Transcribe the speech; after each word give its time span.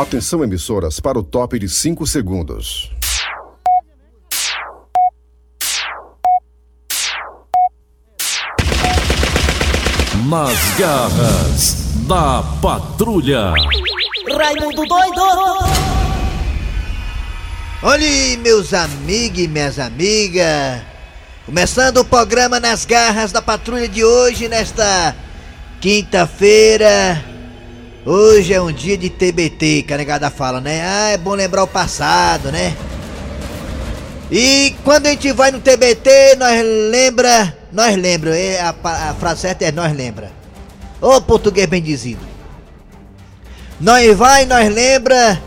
Atenção, 0.00 0.42
emissoras, 0.42 0.98
para 0.98 1.18
o 1.18 1.22
top 1.22 1.58
de 1.58 1.68
5 1.68 2.06
segundos. 2.06 2.90
Nas 10.26 10.78
garras 10.78 11.74
da 12.08 12.42
patrulha. 12.62 13.52
Raimundo 14.38 14.86
doido! 14.86 15.20
Olha 17.82 18.06
aí, 18.06 18.38
meus 18.38 18.72
amigos 18.72 19.38
e 19.38 19.48
minhas 19.48 19.78
amigas. 19.78 20.80
Começando 21.44 21.98
o 21.98 22.04
programa 22.06 22.58
Nas 22.58 22.86
Garras 22.86 23.32
da 23.32 23.42
Patrulha 23.42 23.86
de 23.86 24.02
hoje, 24.02 24.48
nesta 24.48 25.14
quinta-feira. 25.78 27.29
Hoje 28.12 28.52
é 28.52 28.60
um 28.60 28.72
dia 28.72 28.98
de 28.98 29.08
TBT, 29.08 29.84
que 29.86 29.94
a 29.94 29.96
negada 29.96 30.28
fala, 30.30 30.60
né? 30.60 30.82
Ah, 30.84 31.10
é 31.10 31.16
bom 31.16 31.32
lembrar 31.32 31.62
o 31.62 31.66
passado, 31.68 32.50
né? 32.50 32.76
E 34.28 34.74
quando 34.82 35.06
a 35.06 35.10
gente 35.10 35.30
vai 35.30 35.52
no 35.52 35.60
TBT, 35.60 36.34
nós 36.36 36.60
lembra, 36.90 37.56
nós 37.70 37.94
lembra, 37.94 38.36
é, 38.36 38.60
a, 38.62 38.70
a 38.70 39.14
frase 39.14 39.42
certa 39.42 39.64
é 39.64 39.70
nós 39.70 39.96
lembra. 39.96 40.32
Ô 41.00 41.20
português 41.20 41.68
bem 41.68 41.80
dizido. 41.80 42.18
Nós 43.80 44.16
vai, 44.16 44.44
nós 44.44 44.68
lembra 44.74 45.40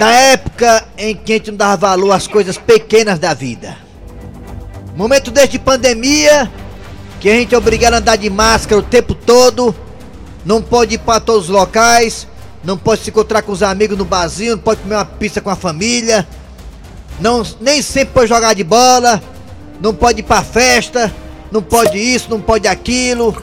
da 0.00 0.12
época 0.12 0.82
em 0.96 1.14
que 1.14 1.34
a 1.34 1.36
gente 1.36 1.50
não 1.50 1.58
dava 1.58 1.88
valor 1.88 2.12
às 2.12 2.26
coisas 2.26 2.56
pequenas 2.56 3.18
da 3.18 3.34
vida. 3.34 3.76
Momento 4.96 5.30
desde 5.30 5.58
pandemia, 5.58 6.50
que 7.20 7.28
a 7.28 7.34
gente 7.34 7.54
é 7.54 7.58
obrigado 7.58 7.92
a 7.92 7.98
andar 7.98 8.16
de 8.16 8.30
máscara 8.30 8.80
o 8.80 8.82
tempo 8.82 9.14
todo, 9.14 9.76
não 10.46 10.62
pode 10.62 10.94
ir 10.94 10.98
para 10.98 11.18
todos 11.18 11.46
os 11.46 11.48
locais, 11.50 12.26
não 12.62 12.78
pode 12.78 13.02
se 13.02 13.10
encontrar 13.10 13.42
com 13.42 13.50
os 13.50 13.64
amigos 13.64 13.98
no 13.98 14.04
barzinho, 14.04 14.52
não 14.52 14.62
pode 14.62 14.80
comer 14.80 14.94
uma 14.94 15.04
pizza 15.04 15.40
com 15.40 15.50
a 15.50 15.56
família, 15.56 16.26
não, 17.20 17.42
nem 17.60 17.82
sempre 17.82 18.14
pode 18.14 18.28
jogar 18.28 18.54
de 18.54 18.62
bola, 18.62 19.20
não 19.80 19.92
pode 19.92 20.20
ir 20.20 20.22
pra 20.22 20.44
festa, 20.44 21.12
não 21.50 21.60
pode 21.60 21.98
isso, 21.98 22.30
não 22.30 22.40
pode 22.40 22.68
aquilo, 22.68 23.36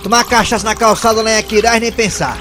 tomar 0.00 0.24
cachaça 0.24 0.64
na 0.64 0.76
calçada 0.76 1.20
lá 1.20 1.32
em 1.32 1.38
Aquiraz, 1.38 1.80
nem 1.80 1.90
pensar. 1.90 2.38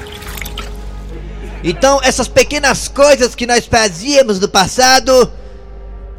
Então, 1.63 1.99
essas 2.03 2.27
pequenas 2.27 2.87
coisas 2.87 3.33
que 3.33 3.47
nós 3.47 3.65
fazíamos 3.65 4.39
no 4.39 4.47
passado, 4.47 5.31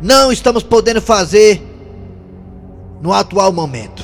não 0.00 0.32
estamos 0.32 0.64
podendo 0.64 1.00
fazer 1.00 1.62
no 3.00 3.12
atual 3.12 3.52
momento. 3.52 4.02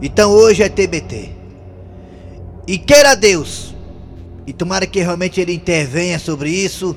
Então 0.00 0.30
hoje 0.30 0.62
é 0.62 0.68
TBT. 0.68 1.33
E 2.66 2.78
queira 2.78 3.14
Deus, 3.14 3.74
e 4.46 4.52
tomara 4.52 4.86
que 4.86 5.00
realmente 5.00 5.40
ele 5.40 5.52
intervenha 5.52 6.18
sobre 6.18 6.50
isso, 6.50 6.96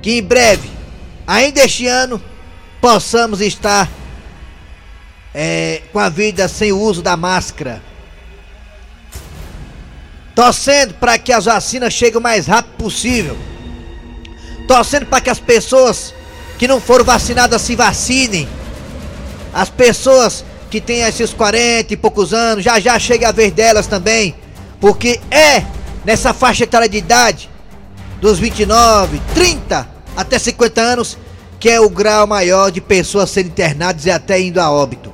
que 0.00 0.18
em 0.18 0.22
breve, 0.22 0.70
ainda 1.26 1.64
este 1.64 1.86
ano, 1.86 2.22
possamos 2.80 3.40
estar 3.40 3.90
é, 5.34 5.82
com 5.92 5.98
a 5.98 6.08
vida 6.08 6.46
sem 6.46 6.70
o 6.70 6.78
uso 6.78 7.02
da 7.02 7.16
máscara. 7.16 7.82
Torcendo 10.34 10.94
para 10.94 11.18
que 11.18 11.32
as 11.32 11.44
vacinas 11.44 11.92
cheguem 11.92 12.18
o 12.18 12.22
mais 12.22 12.46
rápido 12.46 12.76
possível. 12.76 13.36
Torcendo 14.68 15.06
para 15.06 15.20
que 15.20 15.30
as 15.30 15.40
pessoas 15.40 16.14
que 16.58 16.68
não 16.68 16.80
foram 16.80 17.04
vacinadas 17.04 17.62
se 17.62 17.74
vacinem. 17.74 18.48
As 19.52 19.70
pessoas 19.70 20.44
que 20.70 20.80
têm 20.80 21.02
esses 21.02 21.32
40 21.32 21.94
e 21.94 21.96
poucos 21.96 22.32
anos, 22.32 22.64
já 22.64 22.80
já 22.80 22.98
chega 22.98 23.28
a 23.28 23.32
vez 23.32 23.52
delas 23.52 23.86
também. 23.86 24.34
Porque 24.84 25.18
é 25.30 25.64
nessa 26.04 26.34
faixa 26.34 26.64
etária 26.64 26.86
de 26.86 26.98
idade, 26.98 27.48
dos 28.20 28.38
29, 28.38 29.18
30 29.34 29.88
até 30.14 30.38
50 30.38 30.78
anos, 30.78 31.16
que 31.58 31.70
é 31.70 31.80
o 31.80 31.88
grau 31.88 32.26
maior 32.26 32.70
de 32.70 32.82
pessoas 32.82 33.30
sendo 33.30 33.46
internadas 33.46 34.04
e 34.04 34.10
até 34.10 34.38
indo 34.38 34.60
a 34.60 34.70
óbito. 34.70 35.10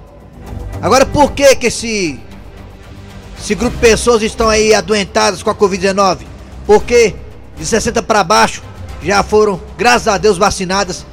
Agora, 0.83 1.07
por 1.07 1.31
que 1.31 1.55
que 1.55 1.69
esse, 1.69 2.19
esse 3.41 3.55
grupo 3.55 3.77
de 3.77 3.81
pessoas 3.81 4.23
estão 4.23 4.49
aí 4.49 4.75
adoentadas 4.75 5.41
com 5.41 5.51
a 5.51 5.55
Covid-19? 5.55 6.23
Porque 6.67 7.15
de 7.57 7.65
60 7.65 8.03
para 8.03 8.25
baixo 8.25 8.65
já 9.01 9.23
foram, 9.23 9.61
graças 9.79 10.09
a 10.09 10.19
Deus, 10.19 10.37
vacinadas 10.37 11.07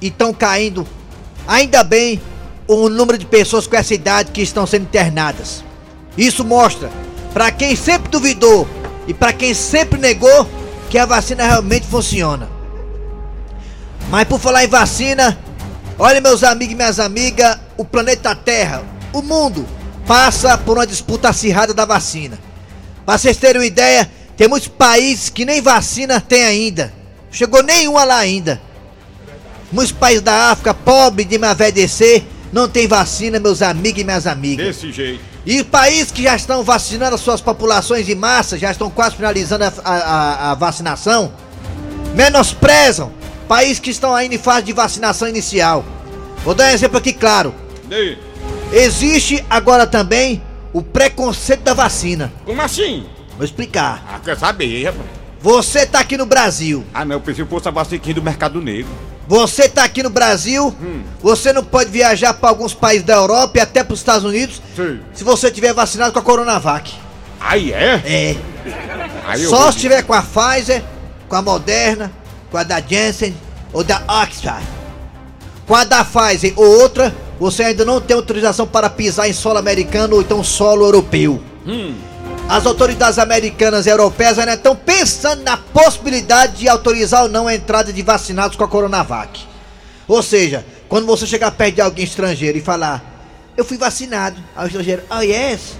e 0.00 0.06
estão 0.06 0.32
caindo, 0.32 0.86
ainda 1.48 1.82
bem, 1.82 2.22
o 2.68 2.88
número 2.88 3.18
de 3.18 3.26
pessoas 3.26 3.66
com 3.66 3.74
essa 3.74 3.92
idade 3.92 4.30
que 4.30 4.40
estão 4.40 4.68
sendo 4.68 4.82
internadas. 4.82 5.64
Isso 6.16 6.44
mostra, 6.44 6.88
para 7.38 7.52
quem 7.52 7.76
sempre 7.76 8.10
duvidou 8.10 8.68
e 9.06 9.14
para 9.14 9.32
quem 9.32 9.54
sempre 9.54 9.96
negou, 9.96 10.50
que 10.90 10.98
a 10.98 11.06
vacina 11.06 11.46
realmente 11.46 11.86
funciona. 11.86 12.48
Mas 14.10 14.26
por 14.26 14.40
falar 14.40 14.64
em 14.64 14.66
vacina, 14.66 15.38
olha 15.96 16.20
meus 16.20 16.42
amigos 16.42 16.72
e 16.72 16.76
minhas 16.76 16.98
amigas, 16.98 17.56
o 17.76 17.84
planeta 17.84 18.34
Terra, 18.34 18.82
o 19.12 19.22
mundo, 19.22 19.64
passa 20.04 20.58
por 20.58 20.78
uma 20.78 20.86
disputa 20.86 21.28
acirrada 21.28 21.72
da 21.72 21.84
vacina. 21.84 22.36
Para 23.06 23.16
vocês 23.16 23.36
terem 23.36 23.60
uma 23.60 23.66
ideia, 23.66 24.10
tem 24.36 24.48
muitos 24.48 24.66
países 24.68 25.30
que 25.30 25.44
nem 25.44 25.62
vacina 25.62 26.20
tem 26.20 26.42
ainda. 26.42 26.92
Chegou 27.30 27.62
nenhuma 27.62 28.02
lá 28.02 28.16
ainda. 28.16 28.60
Muitos 29.70 29.92
países 29.92 30.22
da 30.22 30.50
África, 30.50 30.74
pobre 30.74 31.24
de 31.24 31.38
MAVEDC, 31.38 32.24
não 32.52 32.68
tem 32.68 32.88
vacina, 32.88 33.38
meus 33.38 33.62
amigos 33.62 34.00
e 34.00 34.04
minhas 34.04 34.26
amigas. 34.26 34.66
Desse 34.66 34.90
jeito. 34.90 35.27
E 35.46 35.64
países 35.64 36.12
que 36.12 36.22
já 36.22 36.36
estão 36.36 36.62
vacinando 36.62 37.14
as 37.14 37.20
suas 37.20 37.40
populações 37.40 38.08
em 38.08 38.14
massa, 38.14 38.58
já 38.58 38.70
estão 38.70 38.90
quase 38.90 39.16
finalizando 39.16 39.64
a, 39.64 39.72
a, 39.84 40.50
a 40.50 40.54
vacinação, 40.54 41.32
menosprezam 42.14 43.12
países 43.48 43.78
que 43.78 43.90
estão 43.90 44.14
ainda 44.14 44.34
em 44.34 44.38
fase 44.38 44.66
de 44.66 44.72
vacinação 44.72 45.26
inicial. 45.26 45.84
Vou 46.44 46.54
dar 46.54 46.64
um 46.64 46.74
exemplo 46.74 46.98
aqui 46.98 47.12
claro. 47.12 47.54
Existe 48.72 49.44
agora 49.48 49.86
também 49.86 50.42
o 50.72 50.82
preconceito 50.82 51.62
da 51.62 51.72
vacina. 51.72 52.32
Como 52.44 52.60
assim? 52.60 53.06
Vou 53.36 53.44
explicar. 53.44 54.04
Ah, 54.06 54.18
quer 54.22 54.36
saber, 54.36 54.84
rapaz? 54.84 55.06
Você 55.40 55.86
tá 55.86 56.00
aqui 56.00 56.16
no 56.16 56.26
Brasil. 56.26 56.84
Ah, 56.92 57.04
não, 57.04 57.16
eu 57.16 57.20
pensei 57.20 57.44
que 57.44 57.50
fosse 57.50 57.68
a 57.68 57.70
vacina 57.70 57.96
aqui 57.96 58.12
do 58.12 58.22
Mercado 58.22 58.60
Negro. 58.60 58.90
Você 59.28 59.68
tá 59.68 59.84
aqui 59.84 60.02
no 60.02 60.08
Brasil. 60.08 60.74
Hum. 60.80 61.02
Você 61.20 61.52
não 61.52 61.62
pode 61.62 61.90
viajar 61.90 62.32
para 62.32 62.48
alguns 62.48 62.72
países 62.72 63.04
da 63.04 63.14
Europa 63.14 63.58
e 63.58 63.60
até 63.60 63.84
para 63.84 63.92
os 63.92 64.00
Estados 64.00 64.24
Unidos 64.24 64.62
Sim. 64.74 65.00
se 65.12 65.22
você 65.22 65.50
tiver 65.50 65.74
vacinado 65.74 66.12
com 66.12 66.18
a 66.18 66.22
Coronavac. 66.22 66.94
Aí 67.38 67.72
é? 67.72 68.02
É. 68.04 68.36
Aí 69.26 69.44
Só 69.44 69.70
se 69.70 69.78
tiver 69.78 70.02
com 70.02 70.14
a 70.14 70.22
Pfizer, 70.22 70.82
com 71.28 71.36
a 71.36 71.42
Moderna, 71.42 72.10
com 72.50 72.56
a 72.56 72.62
da 72.62 72.80
Janssen 72.80 73.36
ou 73.70 73.84
da 73.84 74.02
Oxford. 74.22 74.66
Com 75.66 75.74
a 75.74 75.84
da 75.84 76.02
Pfizer 76.02 76.54
ou 76.56 76.80
outra, 76.80 77.14
você 77.38 77.64
ainda 77.64 77.84
não 77.84 78.00
tem 78.00 78.16
autorização 78.16 78.66
para 78.66 78.88
pisar 78.88 79.28
em 79.28 79.34
solo 79.34 79.58
americano 79.58 80.16
ou 80.16 80.22
então 80.22 80.42
solo 80.42 80.86
europeu. 80.86 81.38
Hum. 81.66 81.94
As 82.48 82.64
autoridades 82.64 83.18
americanas 83.18 83.86
e 83.86 83.90
europeias 83.90 84.38
ainda 84.38 84.54
estão 84.54 84.74
pensando 84.74 85.42
na 85.42 85.56
possibilidade 85.58 86.56
de 86.56 86.68
autorizar 86.68 87.24
ou 87.24 87.28
não 87.28 87.46
a 87.46 87.54
entrada 87.54 87.92
de 87.92 88.02
vacinados 88.02 88.56
com 88.56 88.64
a 88.64 88.68
Coronavac. 88.68 89.40
Ou 90.06 90.22
seja, 90.22 90.64
quando 90.88 91.06
você 91.06 91.26
chegar 91.26 91.50
perto 91.50 91.74
de 91.74 91.80
alguém 91.82 92.04
estrangeiro 92.04 92.56
e 92.56 92.62
falar, 92.62 93.04
eu 93.54 93.64
fui 93.64 93.76
vacinado, 93.76 94.40
ao 94.56 94.66
estrangeiro, 94.66 95.02
oh 95.10 95.20
yes, 95.20 95.76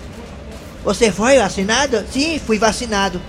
você 0.85 1.11
foi 1.11 1.39
vacinado? 1.39 2.05
Sim, 2.13 2.39
fui 2.45 2.59
vacinado. 2.59 3.21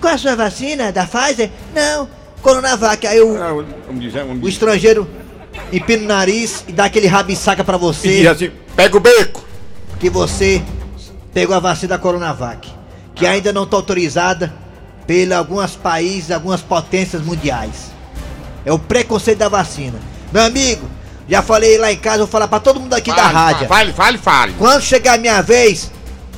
Qual 0.00 0.12
a 0.12 0.18
sua 0.18 0.34
vacina? 0.34 0.90
Da 0.90 1.06
Pfizer? 1.06 1.50
Não, 1.72 2.08
Coronavac. 2.42 3.06
Aí 3.06 3.20
o, 3.20 3.36
Ah, 3.40 3.52
o 4.42 4.48
estrangeiro 4.48 5.08
empina 5.72 6.02
o 6.02 6.06
nariz 6.06 6.64
e 6.66 6.72
dá 6.72 6.86
aquele 6.86 7.06
rabisaca 7.06 7.62
pra 7.62 7.76
E 7.76 7.80
você 7.80 8.08
diz 8.08 8.26
assim, 8.26 8.50
pega 8.74 8.96
o 8.96 9.00
beco. 9.00 9.44
que 10.00 10.10
você 10.10 10.62
pegou 11.32 11.54
a 11.54 11.60
vacina 11.60 11.90
da 11.90 11.98
Coronavac, 11.98 12.68
que 13.18 13.26
ainda 13.26 13.52
não 13.52 13.64
está 13.64 13.76
autorizada 13.76 14.52
por 15.06 15.32
alguns 15.32 15.74
países, 15.74 16.30
algumas 16.30 16.60
potências 16.62 17.22
mundiais. 17.22 17.90
É 18.64 18.72
o 18.72 18.78
preconceito 18.78 19.38
da 19.38 19.48
vacina. 19.48 19.98
Meu 20.32 20.42
amigo, 20.42 20.88
já 21.28 21.42
falei 21.42 21.78
lá 21.78 21.90
em 21.90 21.96
casa, 21.96 22.18
vou 22.18 22.26
falar 22.26 22.48
pra 22.48 22.60
todo 22.60 22.78
mundo 22.78 22.94
aqui 22.94 23.10
da 23.10 23.16
Fale, 23.16 23.34
rádio. 23.34 23.68
Fale, 23.68 23.92
fale, 23.92 24.18
fale. 24.18 24.54
Quando 24.58 24.82
chegar 24.82 25.14
a 25.14 25.18
minha 25.18 25.42
vez, 25.42 25.90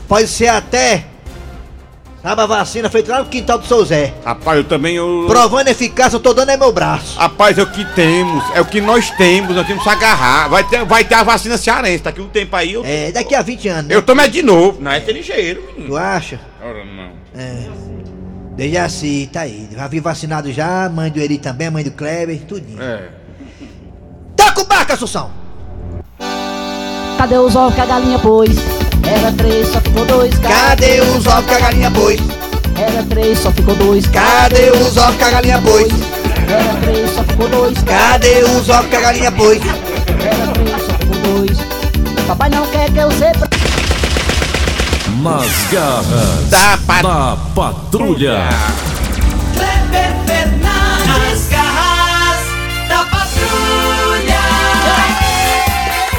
pode 0.08 0.26
ser 0.28 0.49
até, 0.49 1.06
sabe, 2.22 2.43
a 2.43 2.46
vacina 2.46 2.90
feita 2.90 3.12
lá 3.12 3.19
no 3.20 3.26
quintal 3.26 3.58
do 3.58 3.67
seu 3.67 3.84
Zé. 3.84 4.14
Rapaz, 4.25 4.58
eu 4.58 4.64
também, 4.64 4.96
eu... 4.96 5.25
Provando 5.26 5.69
eficácia, 5.69 6.17
eu 6.17 6.20
tô 6.20 6.32
dando 6.32 6.50
é 6.50 6.56
meu 6.56 6.72
braço. 6.72 7.19
Rapaz, 7.19 7.58
é 7.58 7.62
o 7.62 7.67
que 7.67 7.84
temos, 7.94 8.44
é 8.55 8.61
o 8.61 8.64
que 8.64 8.81
nós 8.81 9.11
temos, 9.11 9.55
nós 9.55 9.67
temos 9.67 9.82
que 9.82 9.88
agarrar. 9.88 10.49
Vai 10.49 10.64
ter, 10.64 10.84
vai 10.84 11.05
ter 11.05 11.14
a 11.14 11.22
vacina 11.22 11.56
cearense, 11.56 12.05
daqui 12.05 12.20
um 12.20 12.28
tempo 12.28 12.55
aí 12.56 12.75
eu... 12.75 12.82
É, 12.84 13.11
daqui 13.12 13.34
a 13.34 13.43
20 13.43 13.69
anos, 13.69 13.84
né? 13.87 13.94
Eu 13.94 14.02
tomo 14.02 14.20
é 14.20 14.28
de 14.28 14.43
novo. 14.43 14.81
Não, 14.81 14.90
é 14.90 14.99
aquele 14.99 15.19
ligeiro, 15.19 15.62
menino. 15.67 15.88
Tu 15.88 15.96
acha? 15.96 16.40
Ora, 16.62 16.84
não. 16.84 17.12
É. 17.34 17.90
Desde 18.56 18.76
assim, 18.76 19.28
tá 19.32 19.43
aí. 19.43 19.69
Já 19.73 19.87
vi 19.87 20.00
vacinado 20.00 20.52
já, 20.52 20.88
mãe 20.88 21.11
do 21.11 21.19
Eri 21.19 21.38
também, 21.38 21.69
a 21.69 21.70
mãe 21.70 21.84
do 21.84 21.90
Kleber, 21.90 22.38
tudinho. 22.43 22.82
É. 22.82 23.08
Toca 24.37 24.61
o 24.61 24.64
barco, 24.64 24.93
Assunção! 24.93 25.31
Cadê 27.16 27.37
os 27.37 27.55
ovos 27.55 27.75
que 27.75 27.81
a 27.81 27.87
galinha 27.87 28.19
pôs? 28.19 28.79
Era 29.05 29.32
três, 29.32 29.69
só 29.69 29.81
ficou 29.81 30.05
dois. 30.06 30.35
Cadê 30.38 31.00
os 31.00 31.26
ovos 31.26 31.44
que 31.47 31.55
a 31.55 31.58
galinha 31.61 31.91
pôs? 31.91 32.20
Era 32.76 33.02
três, 33.05 33.38
só 33.38 33.50
ficou 33.52 33.75
dois. 33.76 34.06
Cadê 34.06 34.70
os 34.70 34.97
ovos 34.97 35.17
que 35.17 35.25
a 35.25 35.31
galinha 35.31 35.61
pôs? 35.61 35.88
Era 36.49 36.75
três, 36.82 37.11
só 37.14 37.23
ficou 37.25 37.49
dois. 37.49 37.79
Cadê 37.82 38.43
os 38.44 38.69
ovos 38.69 38.87
que 38.91 38.97
a 38.97 39.00
galinha 39.00 39.32
pôs? 39.32 39.58
Era 39.62 40.47
três, 40.52 40.70
só 40.87 40.93
ficou 40.99 41.35
dois. 41.37 41.58
Papai 42.26 42.50
não 42.50 42.67
quer 42.67 42.91
que 42.91 42.99
eu 42.99 43.11
seja. 43.12 43.49
Nas 45.23 45.50
garras 45.70 46.49
Da 46.50 46.79
pat- 46.87 47.02
da 47.02 47.37
patrulha. 47.55 48.38
Kleber 49.55 50.14
Fernandes, 50.26 50.69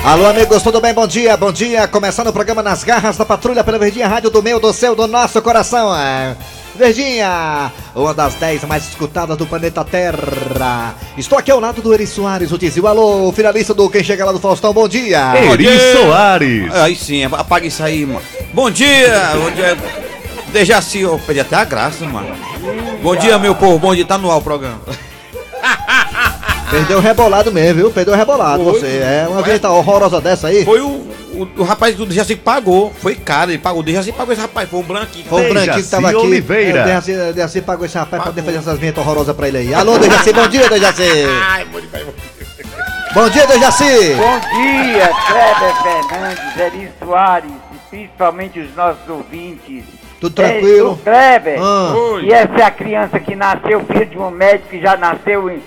Alô, 0.03 0.25
amigos, 0.25 0.63
tudo 0.63 0.81
bem? 0.81 0.93
Bom 0.95 1.05
dia, 1.05 1.37
bom 1.37 1.51
dia. 1.51 1.87
Começando 1.87 2.27
o 2.27 2.33
programa 2.33 2.63
Nas 2.63 2.83
Garras 2.83 3.17
da 3.17 3.23
Patrulha 3.23 3.63
pela 3.63 3.77
Verdinha 3.77 4.07
Rádio 4.07 4.31
do 4.31 4.41
meu, 4.41 4.59
do 4.59 4.73
seu, 4.73 4.95
do 4.95 5.05
nosso 5.05 5.39
coração. 5.43 5.95
É. 5.95 6.35
Verdinha, 6.75 7.71
uma 7.95 8.11
das 8.11 8.33
10 8.33 8.63
mais 8.63 8.87
escutadas 8.87 9.37
do 9.37 9.45
planeta 9.45 9.85
Terra. 9.85 10.95
Estou 11.15 11.37
aqui 11.37 11.51
ao 11.51 11.59
lado 11.59 11.83
do 11.83 11.93
Eri 11.93 12.07
Soares, 12.07 12.51
o 12.51 12.57
Dizil. 12.57 12.87
Alô, 12.87 13.31
finalista 13.31 13.75
do 13.75 13.87
Quem 13.91 14.03
Chega 14.03 14.25
Lá 14.25 14.31
do 14.31 14.39
Faustão, 14.39 14.73
bom 14.73 14.87
dia. 14.87 15.35
Eri 15.35 15.67
Soares. 15.91 16.73
Aí 16.73 16.95
sim, 16.95 17.23
apaga 17.23 17.67
isso 17.67 17.83
aí, 17.83 18.03
mano. 18.03 18.23
Bom 18.53 18.71
dia, 18.71 19.33
bom 19.35 19.51
dia. 19.51 19.77
Dejaci, 20.47 21.01
eu 21.01 21.19
perdi 21.19 21.41
até 21.41 21.57
a 21.57 21.63
graça, 21.63 22.05
mano. 22.05 22.35
Bom 23.03 23.15
dia, 23.15 23.37
meu 23.37 23.53
povo, 23.53 23.77
bom 23.77 23.93
dia, 23.93 24.05
tá 24.05 24.17
no 24.17 24.31
ar 24.31 24.37
o 24.37 24.41
programa. 24.41 24.81
Perdeu 26.71 26.99
o 26.99 27.01
rebolado 27.01 27.51
mesmo, 27.51 27.75
viu? 27.75 27.91
Perdeu 27.91 28.13
o 28.13 28.17
rebolado, 28.17 28.63
Foi. 28.63 28.79
você. 28.79 28.87
É 29.03 29.27
uma 29.29 29.41
vinheta 29.41 29.69
horrorosa 29.69 30.21
dessa 30.21 30.47
aí. 30.47 30.63
Foi 30.63 30.79
o, 30.79 30.87
o, 30.87 31.47
o 31.57 31.63
rapaz 31.63 31.95
do 31.95 32.05
Dejaci 32.05 32.35
que 32.35 32.41
pagou, 32.41 32.93
foi 32.97 33.13
caro, 33.15 33.51
ele 33.51 33.57
pagou, 33.57 33.81
o 33.81 33.83
Dejaci 33.83 34.13
pagou 34.13 34.31
esse 34.31 34.41
rapaz, 34.41 34.69
foi 34.69 34.79
um 34.79 34.83
branquinho. 34.83 35.25
Foi 35.25 35.45
o 35.45 35.49
branquinho 35.53 35.83
que 35.83 35.89
tava 35.89 36.07
aqui. 36.07 36.15
Oliveira. 36.17 36.79
É, 36.79 36.81
o 36.81 36.85
Dejaci, 36.85 37.11
o 37.11 37.33
Dejaci 37.33 37.61
pagou 37.61 37.85
esse 37.85 37.97
rapaz 37.97 38.23
pra 38.23 38.31
Pagou. 38.31 38.33
defender 38.33 38.59
essas 38.59 38.79
vinhetas 38.79 39.03
horrorosas 39.05 39.35
pra 39.35 39.49
ele 39.49 39.57
aí. 39.57 39.73
Alô, 39.73 39.97
Dejaci, 39.97 40.31
bom 40.31 40.47
dia, 40.47 40.69
Dejaci. 40.69 41.03
Ai, 41.43 41.65
bom 41.65 41.79
dia, 41.81 41.89
Bom 43.13 43.29
dia, 43.29 43.45
Dejaci. 43.47 44.13
Bom 44.15 44.39
dia, 44.39 45.09
Kleber 45.27 45.83
Fernandes, 45.83 46.57
Eri 46.57 46.91
Soares 47.03 47.51
e 47.73 47.77
principalmente 47.89 48.59
os 48.61 48.73
nossos 48.73 49.09
ouvintes. 49.09 49.83
Tudo 50.21 50.33
tranquilo? 50.35 50.69
Ei, 50.69 50.81
o 50.93 50.95
Kleber, 50.95 51.59
Ah. 51.61 51.93
Oi. 52.13 52.23
e 52.27 52.31
essa 52.31 52.53
é 52.59 52.63
a 52.63 52.71
criança 52.71 53.19
que 53.19 53.35
nasceu 53.35 53.83
filho 53.85 54.05
de 54.05 54.17
um 54.17 54.29
médico 54.31 54.69
que 54.69 54.79
já 54.79 54.95
nasceu 54.95 55.49
em- 55.49 55.61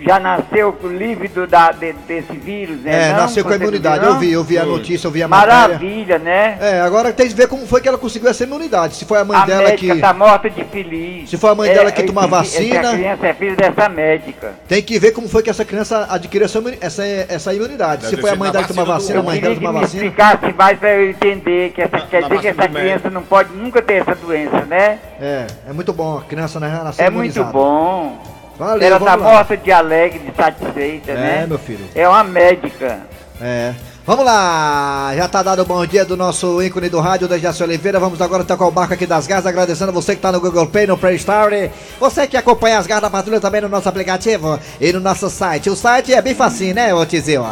já 0.00 0.18
nasceu 0.20 0.76
livre 0.84 1.28
do, 1.28 1.46
da, 1.46 1.72
de- 1.72 1.92
desse 2.06 2.32
vírus, 2.32 2.80
né? 2.80 3.08
É, 3.08 3.12
não? 3.12 3.16
nasceu 3.22 3.44
com 3.44 3.50
a 3.52 3.56
imunidade. 3.56 4.04
não? 4.04 4.12
Eu 4.14 4.18
vi, 4.18 4.32
eu 4.32 4.44
vi 4.44 4.58
a 4.58 4.64
notícia, 4.64 5.06
eu 5.06 5.10
vi 5.10 5.22
a 5.22 5.28
matéria. 5.28 5.56
Maravilha, 5.68 6.18
né? 6.18 6.56
É, 6.60 6.80
agora 6.80 7.12
tem 7.12 7.28
que 7.28 7.34
ver 7.34 7.48
como 7.48 7.66
foi 7.66 7.80
que 7.80 7.88
ela 7.88 7.98
conseguiu 7.98 8.28
essa 8.28 8.44
imunidade. 8.44 8.94
Se 8.96 9.04
foi 9.04 9.18
a 9.18 9.24
mãe 9.24 9.38
a 9.38 9.44
dela 9.46 9.68
médica 9.68 9.94
que. 9.94 10.00
tá 10.00 10.12
morta 10.12 10.50
de 10.50 10.64
feliz. 10.64 11.30
Se 11.30 11.36
foi 11.36 11.50
a 11.50 11.54
mãe 11.54 11.72
dela 11.72 11.90
que 11.92 12.00
esse- 12.00 12.06
toma 12.12 12.26
vacina. 12.26 12.76
Essa 12.80 12.92
criança 12.96 13.26
é 13.26 13.34
filha 13.34 13.56
dessa 13.56 13.88
médica. 13.88 14.52
Tem 14.68 14.82
que 14.82 14.98
ver 14.98 15.12
como 15.12 15.28
foi 15.28 15.42
que 15.42 15.50
essa 15.50 15.64
criança 15.64 16.06
adquiriu 16.10 16.44
essa, 16.46 16.62
essa, 16.80 17.04
essa 17.04 17.54
imunidade. 17.54 18.04
Se 18.04 18.10
Deve 18.10 18.22
foi 18.22 18.30
a 18.30 18.36
mãe 18.36 18.46
na 18.48 18.52
dela 18.52 18.64
que 18.66 18.74
toma 18.74 18.84
vacina 18.86 19.18
a 19.18 19.20
Eu 19.20 19.24
mãe 19.24 19.34
queria 19.34 19.48
dela 19.50 19.60
que 19.60 19.66
toma 19.66 19.78
me 19.78 19.84
vacina. 19.84 20.04
explicasse 20.04 20.52
mais 20.56 20.78
pra 20.78 20.94
eu 20.94 21.10
entender 21.10 21.70
que 21.70 21.82
essa, 21.82 21.98
quer 22.00 22.22
na 22.22 22.28
dizer 22.28 22.40
que 22.40 22.48
essa 22.48 22.68
criança 22.68 22.82
médico. 22.88 23.10
não 23.10 23.22
pode 23.22 23.52
nunca 23.54 23.82
ter 23.82 23.94
essa 24.02 24.14
doença, 24.14 24.60
né? 24.66 24.98
É, 25.20 25.46
é 25.68 25.72
muito 25.72 25.92
bom. 25.92 26.18
A 26.18 26.22
criança 26.22 26.60
né, 26.60 26.68
nascer 26.84 27.02
É 27.02 27.10
muito 27.10 27.36
imunizada. 27.36 27.52
bom. 27.52 28.35
Valeu, 28.58 28.86
Ela 28.86 28.98
tá 28.98 29.14
lá. 29.14 29.16
morta 29.16 29.56
de 29.56 29.70
alegre, 29.70 30.18
de 30.20 30.34
satisfeita, 30.34 31.12
É, 31.12 31.14
né? 31.14 31.46
meu 31.48 31.58
filho. 31.58 31.84
É 31.94 32.08
uma 32.08 32.24
médica. 32.24 33.00
É. 33.40 33.74
Vamos 34.06 34.24
lá, 34.24 35.12
já 35.16 35.26
tá 35.28 35.42
dado 35.42 35.62
o 35.62 35.64
bom 35.64 35.84
dia 35.84 36.04
do 36.04 36.16
nosso 36.16 36.62
ícone 36.62 36.88
do 36.88 37.00
rádio, 37.00 37.26
Dejaci 37.26 37.60
Oliveira. 37.64 37.98
Vamos 37.98 38.22
agora 38.22 38.44
tocar 38.44 38.64
o 38.66 38.70
barco 38.70 38.94
aqui 38.94 39.04
das 39.04 39.26
garras, 39.26 39.46
agradecendo 39.46 39.90
você 39.92 40.14
que 40.14 40.22
tá 40.22 40.30
no 40.30 40.40
Google 40.40 40.66
Play, 40.68 40.86
no 40.86 40.96
Play 40.96 41.16
Store. 41.16 41.68
Você 41.98 42.24
que 42.28 42.36
acompanha 42.36 42.78
as 42.78 42.86
garras 42.86 43.02
da 43.02 43.10
patrulha 43.10 43.40
também 43.40 43.60
no 43.60 43.68
nosso 43.68 43.88
aplicativo 43.88 44.60
e 44.80 44.92
no 44.92 45.00
nosso 45.00 45.28
site. 45.28 45.68
O 45.68 45.74
site 45.74 46.14
é 46.14 46.22
bem 46.22 46.36
facinho, 46.36 46.76
né, 46.76 46.94
ô 46.94 47.04
Tizil? 47.04 47.44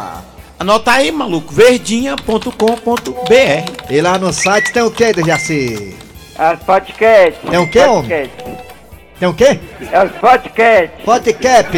Anota 0.57 0.91
aí, 0.91 1.11
maluco, 1.11 1.53
verdinha.com.br. 1.53 3.89
E 3.89 4.01
lá 4.01 4.17
no 4.17 4.31
site 4.31 4.71
tem 4.71 4.81
o 4.83 4.91
que, 4.91 5.11
Dejaci? 5.11 5.97
As 6.37 6.57
podcasts. 6.59 7.41
É 7.51 7.59
o 7.59 7.67
quê, 7.69 7.79
homem? 7.83 8.31
Tem 9.19 9.29
o 9.29 9.33
quê? 9.33 9.59
É 9.91 10.03
os 10.03 10.11
podcasts. 10.13 11.05
Podcast. 11.05 11.77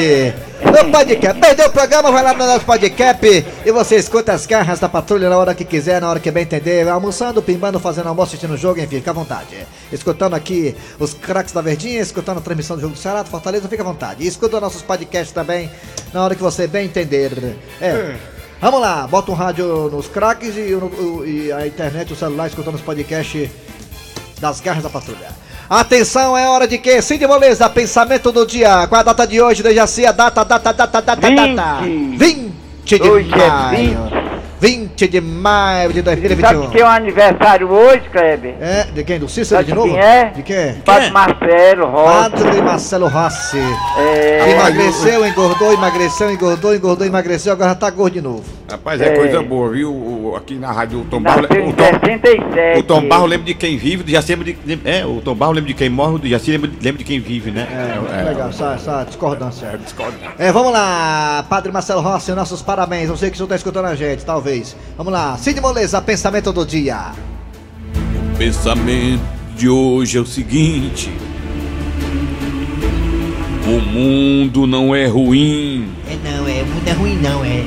No 0.65 0.91
podcast. 0.91 1.39
Perdeu 1.39 1.67
o 1.67 1.71
programa, 1.71 2.11
vai 2.11 2.23
lá 2.23 2.33
no 2.33 2.39
nosso 2.39 2.65
podcast 2.65 3.45
e 3.63 3.71
você 3.71 3.97
escuta 3.97 4.33
as 4.33 4.47
garras 4.47 4.79
da 4.79 4.89
patrulha 4.89 5.29
na 5.29 5.37
hora 5.37 5.53
que 5.53 5.63
quiser, 5.63 6.01
na 6.01 6.09
hora 6.09 6.19
que 6.19 6.31
bem 6.31 6.43
entender. 6.43 6.87
Almoçando, 6.87 7.39
pimbando, 7.43 7.79
fazendo 7.79 8.09
almoço, 8.09 8.29
assistindo 8.29 8.55
o 8.55 8.57
jogo, 8.57 8.79
enfim, 8.79 8.97
fica 8.97 9.11
à 9.11 9.13
vontade. 9.13 9.55
Escutando 9.91 10.33
aqui 10.33 10.75
os 10.99 11.13
craques 11.13 11.53
da 11.53 11.61
Verdinha, 11.61 12.01
escutando 12.01 12.39
a 12.39 12.41
transmissão 12.41 12.75
do 12.75 12.81
jogo 12.81 12.95
do 12.95 12.99
Ceará, 12.99 13.21
do 13.21 13.29
Fortaleza, 13.29 13.69
fica 13.69 13.83
à 13.83 13.85
vontade. 13.85 14.23
E 14.23 14.27
escuta 14.27 14.59
nossos 14.59 14.81
podcasts 14.81 15.31
também, 15.31 15.69
na 16.11 16.23
hora 16.23 16.33
que 16.33 16.41
você 16.41 16.65
bem 16.65 16.85
entender. 16.85 17.55
É. 17.79 18.15
Vamos 18.59 18.81
lá, 18.81 19.05
bota 19.05 19.31
um 19.31 19.35
rádio 19.35 19.91
nos 19.91 20.07
craques 20.07 20.55
e, 20.57 20.75
e 21.29 21.51
a 21.51 21.67
internet, 21.67 22.11
o 22.11 22.15
celular, 22.15 22.47
escutando 22.47 22.73
os 22.73 22.81
podcasts 22.81 23.47
das 24.41 24.59
garras 24.59 24.81
da 24.81 24.89
patrulha. 24.89 25.46
Atenção, 25.69 26.37
é 26.37 26.47
hora 26.47 26.65
de 26.65 26.77
quê? 26.77 27.01
Cid 27.01 27.27
Moleza, 27.27 27.69
pensamento 27.69 28.31
do 28.31 28.45
dia. 28.45 28.87
Qual 28.87 29.01
a 29.01 29.03
data 29.03 29.27
de 29.27 29.41
hoje, 29.41 29.61
Dejaci? 29.61 30.05
A 30.05 30.13
data, 30.13 30.45
data, 30.45 30.71
data, 30.71 31.01
data, 31.01 31.29
data. 31.29 31.81
20. 31.81 32.17
20 32.17 32.99
de 32.99 33.09
Hoje 33.09 33.33
é 33.33 33.49
maio. 33.49 34.16
20 34.59 35.07
de 35.07 35.21
maio 35.21 35.89
de 35.93 36.01
Sabe 36.03 36.15
2021. 36.21 36.61
que 36.67 36.77
tem 36.77 36.83
um 36.83 36.87
aniversário 36.87 37.69
hoje, 37.71 38.09
Kleber? 38.11 38.55
É, 38.59 38.83
de 38.85 39.03
quem? 39.03 39.19
Do 39.19 39.29
Cícero 39.29 39.61
Sabe 39.61 39.65
de 39.65 39.71
de 39.71 39.75
novo? 39.77 39.89
quem 39.89 39.99
é? 39.99 40.25
De 40.35 40.41
quem? 40.43 40.73
Padre 40.83 41.11
Marcelo 41.11 41.85
Rosa. 41.87 42.29
Padre 42.31 42.61
Marcelo 42.63 43.07
Rossi. 43.07 43.59
É, 43.99 44.51
Emagreceu, 44.51 45.25
engordou, 45.27 45.73
emagreceu, 45.73 46.31
engordou, 46.31 46.75
engordou, 46.75 47.05
emagreceu, 47.05 47.53
agora 47.53 47.75
tá 47.75 47.89
gordo 47.91 48.13
de 48.13 48.21
novo. 48.21 48.43
Rapaz, 48.69 48.99
é, 48.99 49.13
É. 49.13 49.15
coisa 49.15 49.41
boa, 49.43 49.69
viu? 49.71 49.91
O- 49.93 50.35
aqui 50.35 50.55
na 50.55 50.71
rádio 50.71 51.01
o 51.01 51.05
Tom 51.05 51.21
Barro. 51.21 51.43
O 51.43 51.47
Tom, 51.47 51.73
67. 52.03 52.79
o 52.79 52.83
Tom 52.83 53.07
Barro 53.07 53.25
lembra 53.27 53.45
de 53.45 53.53
quem 53.53 53.77
vive, 53.77 54.01
o 54.01 54.05
Dejaci 54.05 54.33
lembra 54.35 54.45
de. 54.53 54.79
É, 54.83 55.05
o 55.05 55.21
Tom 55.21 55.35
Barro 55.35 55.51
lembra 55.53 55.67
de 55.67 55.73
quem 55.75 55.89
morre, 55.89 56.15
o 56.15 56.19
Dejaci 56.19 56.51
lembra, 56.51 56.69
lembra 56.81 56.97
de 56.97 57.03
quem 57.03 57.19
vive, 57.19 57.51
né? 57.51 57.67
É, 57.71 58.23
legal, 58.23 58.49
essa, 58.49 58.73
essa 58.73 59.03
discordância. 59.05 59.67
É, 59.67 59.77
discordo. 59.77 60.17
É, 60.37 60.51
vamos 60.51 60.73
lá, 60.73 61.45
Padre 61.47 61.71
Marcelo 61.71 62.01
Rossi, 62.01 62.31
nossos 62.33 62.61
parabéns. 62.61 63.07
Eu 63.09 63.15
sei 63.17 63.29
que 63.29 63.35
o 63.35 63.37
senhor 63.37 63.47
tá 63.47 63.55
escutando 63.55 63.85
a 63.85 63.95
gente, 63.95 64.25
talvez. 64.25 64.46
Vamos 64.95 65.11
lá, 65.11 65.37
Cid 65.37 65.59
Moleza, 65.59 66.01
pensamento 66.01 66.53
do 66.53 66.65
dia. 66.65 67.11
O 68.33 68.37
pensamento 68.37 69.21
de 69.55 69.67
hoje 69.67 70.17
é 70.17 70.21
o 70.21 70.25
seguinte: 70.25 71.11
O 73.67 73.81
mundo 73.81 74.65
não 74.65 74.95
é 74.95 75.05
ruim, 75.05 75.91
É 76.09 76.15
não, 76.29 76.47
é, 76.47 76.61
o 76.63 76.65
mundo 76.65 76.87
é 76.87 76.91
ruim 76.93 77.15
não, 77.17 77.43
é, 77.43 77.57
é 77.57 77.63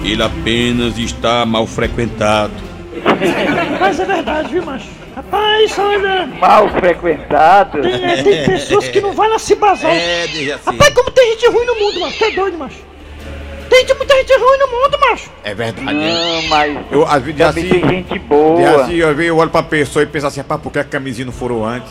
não. 0.00 0.04
ele 0.06 0.22
apenas 0.22 0.98
está 0.98 1.46
mal 1.46 1.66
frequentado. 1.66 2.52
Mas 3.80 4.00
é 4.00 4.04
verdade, 4.04 4.48
viu, 4.52 4.64
macho? 4.64 4.88
Rapaz, 5.14 5.78
olha, 5.78 6.26
Mal 6.40 6.68
frequentado. 6.70 7.80
tem, 7.80 8.04
é, 8.04 8.22
tem 8.22 8.44
pessoas 8.44 8.88
que 8.88 9.00
não 9.00 9.12
vão 9.12 9.28
lá 9.28 9.38
se 9.38 9.54
basar. 9.54 9.92
É, 9.92 10.26
Dejaci. 10.26 10.64
Rapaz, 10.66 10.94
como 10.94 11.10
tem 11.10 11.32
gente 11.32 11.48
ruim 11.48 11.64
no 11.66 11.74
mundo, 11.76 12.00
macho? 12.00 12.18
Tá 12.18 12.30
doido, 12.30 12.58
macho? 12.58 12.76
Tem 13.68 13.84
de- 13.86 13.94
muita 13.94 14.14
gente 14.16 14.32
ruim 14.32 14.58
no 14.58 14.66
mundo, 14.68 14.98
macho. 15.00 15.30
É 15.44 15.54
verdade. 15.54 15.92
Não, 15.94 16.42
mas 16.48 16.78
Eu, 16.90 17.06
às 17.06 17.22
vezes, 17.22 17.34
Dejaci. 17.36 17.68
tem 17.68 17.88
gente 17.88 18.18
boa. 18.20 18.56
Dejaci, 18.56 19.02
às 19.02 19.16
vezes 19.16 19.28
eu 19.28 19.36
olho 19.36 19.50
pra 19.50 19.62
pessoa 19.62 20.02
e 20.02 20.06
penso 20.06 20.26
assim, 20.26 20.40
rapaz, 20.40 20.60
por 20.60 20.72
que 20.72 20.78
a 20.78 20.84
camisinha 20.84 21.26
não 21.26 21.32
furou 21.32 21.64
antes? 21.64 21.90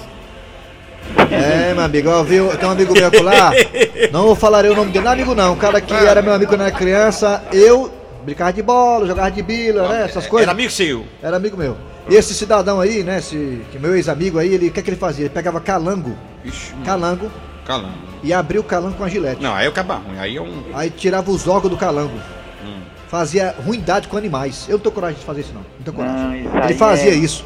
É, 1.31 1.73
meu 1.73 1.83
amigo, 1.83 2.09
ó, 2.09 2.21
viu? 2.23 2.49
Tem 2.57 2.67
um 2.67 2.71
amigo 2.71 2.93
meu 2.93 3.23
lá, 3.23 3.51
não 4.11 4.35
falarei 4.35 4.69
o 4.71 4.75
nome 4.75 4.91
dele, 4.91 5.05
não 5.05 5.11
é 5.11 5.13
amigo 5.13 5.33
não, 5.35 5.53
um 5.53 5.55
cara 5.55 5.79
que 5.79 5.93
era 5.93 6.21
meu 6.21 6.33
amigo 6.33 6.51
quando 6.51 6.61
era 6.61 6.71
criança, 6.71 7.43
eu 7.53 7.91
brincava 8.23 8.51
de 8.51 8.61
bola, 8.61 9.07
jogava 9.07 9.31
de 9.31 9.41
bila, 9.41 9.87
né, 9.87 10.03
essas 10.05 10.27
coisas. 10.27 10.43
Era 10.43 10.51
amigo 10.51 10.69
seu. 10.71 11.05
Era 11.23 11.37
amigo 11.37 11.55
meu. 11.55 11.77
E 12.09 12.15
esse 12.15 12.33
cidadão 12.33 12.81
aí, 12.81 13.03
né, 13.03 13.19
esse 13.19 13.61
que 13.71 13.79
meu 13.79 13.95
ex-amigo 13.95 14.37
aí, 14.37 14.53
ele, 14.53 14.67
o 14.67 14.71
que 14.71 14.79
é 14.81 14.83
que 14.83 14.89
ele 14.89 14.97
fazia? 14.97 15.25
Ele 15.25 15.33
pegava 15.33 15.61
calango, 15.61 16.15
Ixi, 16.43 16.73
calango, 16.83 17.31
calando. 17.67 17.93
e 18.23 18.33
abria 18.33 18.59
o 18.61 18.63
calango 18.63 18.95
com 18.95 19.03
a 19.03 19.09
gilete. 19.09 19.41
Não, 19.43 19.53
aí 19.53 19.65
é 19.65 19.69
o 19.69 19.71
caba 19.73 19.95
ruim, 19.95 20.17
aí 20.17 20.37
é 20.37 20.41
um. 20.41 20.63
Aí 20.73 20.89
tirava 20.89 21.29
os 21.29 21.47
órgãos 21.47 21.69
do 21.71 21.77
calango. 21.77 22.17
Hum. 22.65 22.79
Fazia 23.09 23.53
ruindade 23.65 24.07
com 24.07 24.17
animais. 24.17 24.65
Eu 24.67 24.73
não 24.73 24.79
tenho 24.79 24.95
coragem 24.95 25.19
de 25.19 25.25
fazer 25.25 25.41
isso 25.41 25.51
não. 25.53 25.61
Não 25.61 25.83
tenho 25.83 25.95
coragem. 25.95 26.43
Não, 26.43 26.63
ele 26.63 26.73
fazia 26.73 27.11
é- 27.11 27.15
isso. 27.15 27.45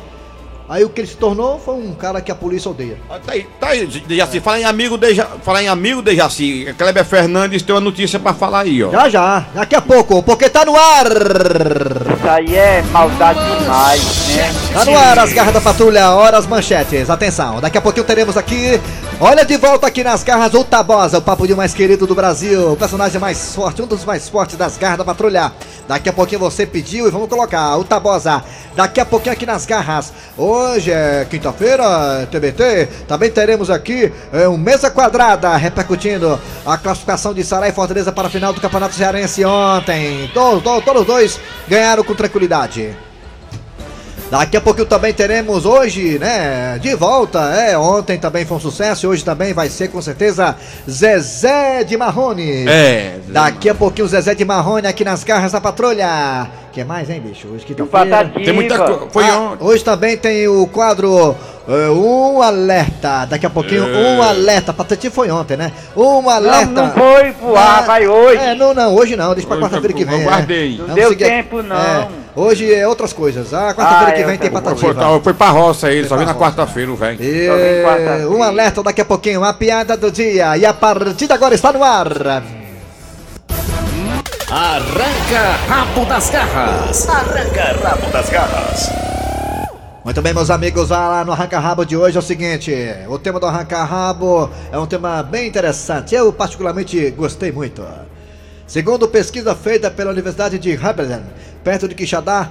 Aí 0.69 0.85
o 0.85 0.89
que 0.89 1.01
ele 1.01 1.07
se 1.07 1.17
tornou 1.17 1.59
foi 1.59 1.73
um 1.73 1.93
cara 1.93 2.21
que 2.21 2.31
a 2.31 2.35
polícia 2.35 2.71
odeia. 2.71 2.97
Ah, 3.09 3.19
Tá 3.19 3.33
aí, 3.33 3.45
tá 3.59 3.67
aí, 3.69 3.85
Dejaci. 3.85 4.39
Fala 4.39 4.57
em 4.61 4.63
amigo, 4.63 4.97
Deja, 4.97 5.25
fala 5.43 5.61
em 5.61 5.67
amigo, 5.67 6.01
Dejaci. 6.01 6.73
Kleber 6.77 7.03
Fernandes 7.03 7.61
tem 7.61 7.75
uma 7.75 7.81
notícia 7.81 8.17
pra 8.17 8.33
falar 8.33 8.61
aí, 8.61 8.81
ó. 8.81 8.89
Já 8.89 9.09
já, 9.09 9.45
daqui 9.53 9.75
a 9.75 9.81
pouco, 9.81 10.23
porque 10.23 10.49
tá 10.49 10.63
no 10.63 10.73
ar. 10.77 11.07
Isso 11.07 12.29
aí 12.29 12.55
é 12.55 12.81
maldade 12.83 13.39
né? 13.71 14.51
Tá 14.73 14.83
no 14.83 14.97
ar 14.97 15.17
as 15.17 15.31
garras 15.31 15.53
da 15.53 15.61
patrulha, 15.61 16.11
horas 16.11 16.45
manchetes. 16.45 17.09
Atenção, 17.09 17.61
daqui 17.61 17.77
a 17.77 17.81
pouquinho 17.81 18.05
teremos 18.05 18.35
aqui. 18.35 18.79
Olha 19.19 19.45
de 19.45 19.55
volta 19.55 19.87
aqui 19.87 20.03
nas 20.03 20.23
garras 20.23 20.53
o 20.53 20.63
Tabosa, 20.63 21.19
o 21.19 21.21
papo 21.21 21.47
de 21.47 21.55
mais 21.55 21.73
querido 21.73 22.05
do 22.05 22.13
Brasil. 22.13 22.73
O 22.73 22.75
personagem 22.75 23.19
mais 23.19 23.55
forte, 23.55 23.81
um 23.81 23.87
dos 23.87 24.03
mais 24.03 24.27
fortes 24.27 24.57
das 24.57 24.77
garras 24.77 24.97
da 24.97 25.05
patrulha. 25.05 25.53
Daqui 25.87 26.09
a 26.09 26.13
pouquinho 26.13 26.39
você 26.39 26.65
pediu 26.65 27.07
e 27.07 27.11
vamos 27.11 27.29
colocar 27.29 27.77
o 27.77 27.83
Tabosa. 27.85 28.43
Daqui 28.75 28.99
a 28.99 29.05
pouquinho 29.05 29.33
aqui 29.33 29.45
nas 29.45 29.65
garras. 29.65 30.11
Hoje 30.37 30.91
é 30.91 31.25
quinta-feira, 31.29 32.27
TBT. 32.29 32.89
Também 33.07 33.31
teremos 33.31 33.69
aqui 33.69 34.11
é, 34.33 34.49
um 34.49 34.57
mesa 34.57 34.91
quadrada 34.91 35.55
repercutindo 35.55 36.37
a 36.65 36.77
classificação 36.77 37.33
de 37.33 37.43
Sará 37.43 37.69
e 37.69 37.71
Fortaleza 37.71 38.11
para 38.11 38.27
a 38.27 38.31
final 38.31 38.51
do 38.51 38.59
Campeonato 38.59 38.95
Cearense 38.95 39.45
ontem. 39.45 40.29
Todos, 40.33 40.61
todos, 40.61 40.83
todos 40.83 41.05
dois 41.05 41.39
ganharam 41.69 42.03
com 42.03 42.13
tranquilidade. 42.13 43.10
Daqui 44.31 44.55
a 44.55 44.61
pouquinho 44.61 44.85
também 44.87 45.13
teremos 45.13 45.65
hoje, 45.65 46.17
né? 46.17 46.79
De 46.81 46.95
volta, 46.95 47.39
é. 47.53 47.77
Ontem 47.77 48.17
também 48.17 48.45
foi 48.45 48.55
um 48.55 48.59
sucesso, 48.61 49.09
hoje 49.09 49.25
também 49.25 49.51
vai 49.53 49.67
ser 49.69 49.89
com 49.89 50.01
certeza 50.01 50.55
Zezé 50.89 51.83
de 51.83 51.97
Marrone. 51.97 52.65
É. 52.65 53.15
Daqui 53.27 53.69
a 53.69 53.75
pouquinho 53.75 54.07
Zezé 54.07 54.33
de 54.33 54.45
Marrone 54.45 54.87
aqui 54.87 55.03
nas 55.03 55.25
garras 55.25 55.51
da 55.51 55.59
patrulha. 55.59 56.47
que 56.71 56.81
mais, 56.85 57.09
hein, 57.09 57.19
bicho? 57.19 57.49
Hoje 57.53 57.65
que 57.65 57.73
E 57.77 57.81
o 57.81 57.85
Patativa. 57.85 58.39
Tem 58.45 58.53
muita 58.53 58.77
coisa. 58.77 59.07
Foi 59.11 59.25
Ah, 59.25 59.37
ontem. 59.37 59.65
hoje 59.65 59.83
também 59.83 60.15
tem 60.15 60.47
o 60.47 60.65
quadro 60.67 61.35
é, 61.67 61.89
Um 61.89 62.41
Alerta. 62.41 63.25
Daqui 63.29 63.45
a 63.45 63.49
pouquinho, 63.49 63.83
Um 63.85 64.21
Alerta. 64.23 64.71
Patati 64.71 65.09
foi 65.09 65.29
ontem, 65.29 65.57
né? 65.57 65.73
Um 65.93 66.29
Alerta. 66.29 66.67
Não, 66.71 66.85
não 66.87 66.93
foi 66.93 67.31
pro 67.33 67.57
ar, 67.57 67.79
Ah, 67.79 67.81
vai 67.81 68.07
hoje. 68.07 68.37
É, 68.41 68.55
não, 68.55 68.73
não, 68.73 68.95
hoje 68.95 69.17
não. 69.17 69.33
Deixa 69.33 69.45
pra 69.49 69.57
quarta-feira 69.57 69.89
tá- 69.89 69.97
que 69.99 70.05
vem. 70.05 70.15
eu 70.15 70.21
é. 70.21 70.23
guardei. 70.23 70.69
Não 70.77 70.77
Vamos 70.87 70.95
deu 70.95 71.09
seguir- 71.09 71.25
tempo, 71.25 71.61
não. 71.61 71.75
É, 71.75 72.07
hoje 72.35 72.73
é 72.73 72.87
outras 72.87 73.13
coisas. 73.13 73.53
Ah, 73.53 73.73
quarta-feira 73.73 74.07
Ah, 74.07 74.11
que 74.11 74.21
é, 74.21 74.25
vem 74.25 74.37
tem 74.37 74.49
tá. 74.49 74.61
Foi, 74.61 74.93
patativa. 74.93 75.19
foi 75.21 75.33
pra 75.33 75.49
roça 75.49 75.91
ele, 75.91 76.07
só 76.07 76.15
vem 76.17 76.25
na 76.25 76.35
quarta-feira, 76.35 76.93
velho. 76.95 77.23
E, 77.23 78.27
um 78.27 78.41
alerta 78.43 78.81
daqui 78.83 79.01
a 79.01 79.05
pouquinho, 79.05 79.43
a 79.43 79.53
piada 79.53 79.95
do 79.97 80.11
dia. 80.11 80.57
E 80.57 80.65
a 80.65 80.73
partida 80.73 81.33
agora 81.35 81.55
está 81.55 81.71
no 81.73 81.83
ar. 81.83 82.07
Arranca 84.49 85.55
rabo 85.67 86.05
das 86.05 86.29
garras. 86.29 87.07
Arranca 87.09 87.79
rabo 87.83 88.11
das 88.11 88.29
garras. 88.29 88.89
Muito 90.03 90.19
bem, 90.21 90.33
meus 90.33 90.49
amigos, 90.49 90.89
lá 90.89 91.23
no 91.23 91.31
Arranca 91.31 91.59
Rabo 91.59 91.85
de 91.85 91.95
hoje 91.95 92.17
é 92.17 92.19
o 92.19 92.23
seguinte: 92.23 92.73
o 93.07 93.19
tema 93.19 93.39
do 93.39 93.45
Arranca 93.45 93.83
Rabo 93.83 94.49
é 94.71 94.77
um 94.77 94.87
tema 94.87 95.21
bem 95.21 95.47
interessante. 95.47 96.15
Eu, 96.15 96.33
particularmente, 96.33 97.11
gostei 97.11 97.51
muito. 97.51 97.83
Segundo 98.71 99.05
pesquisa 99.05 99.53
feita 99.53 99.91
pela 99.91 100.11
Universidade 100.11 100.57
de 100.57 100.73
Aberdeen, 100.81 101.25
perto 101.61 101.89
de 101.89 101.93
Quixadá, 101.93 102.49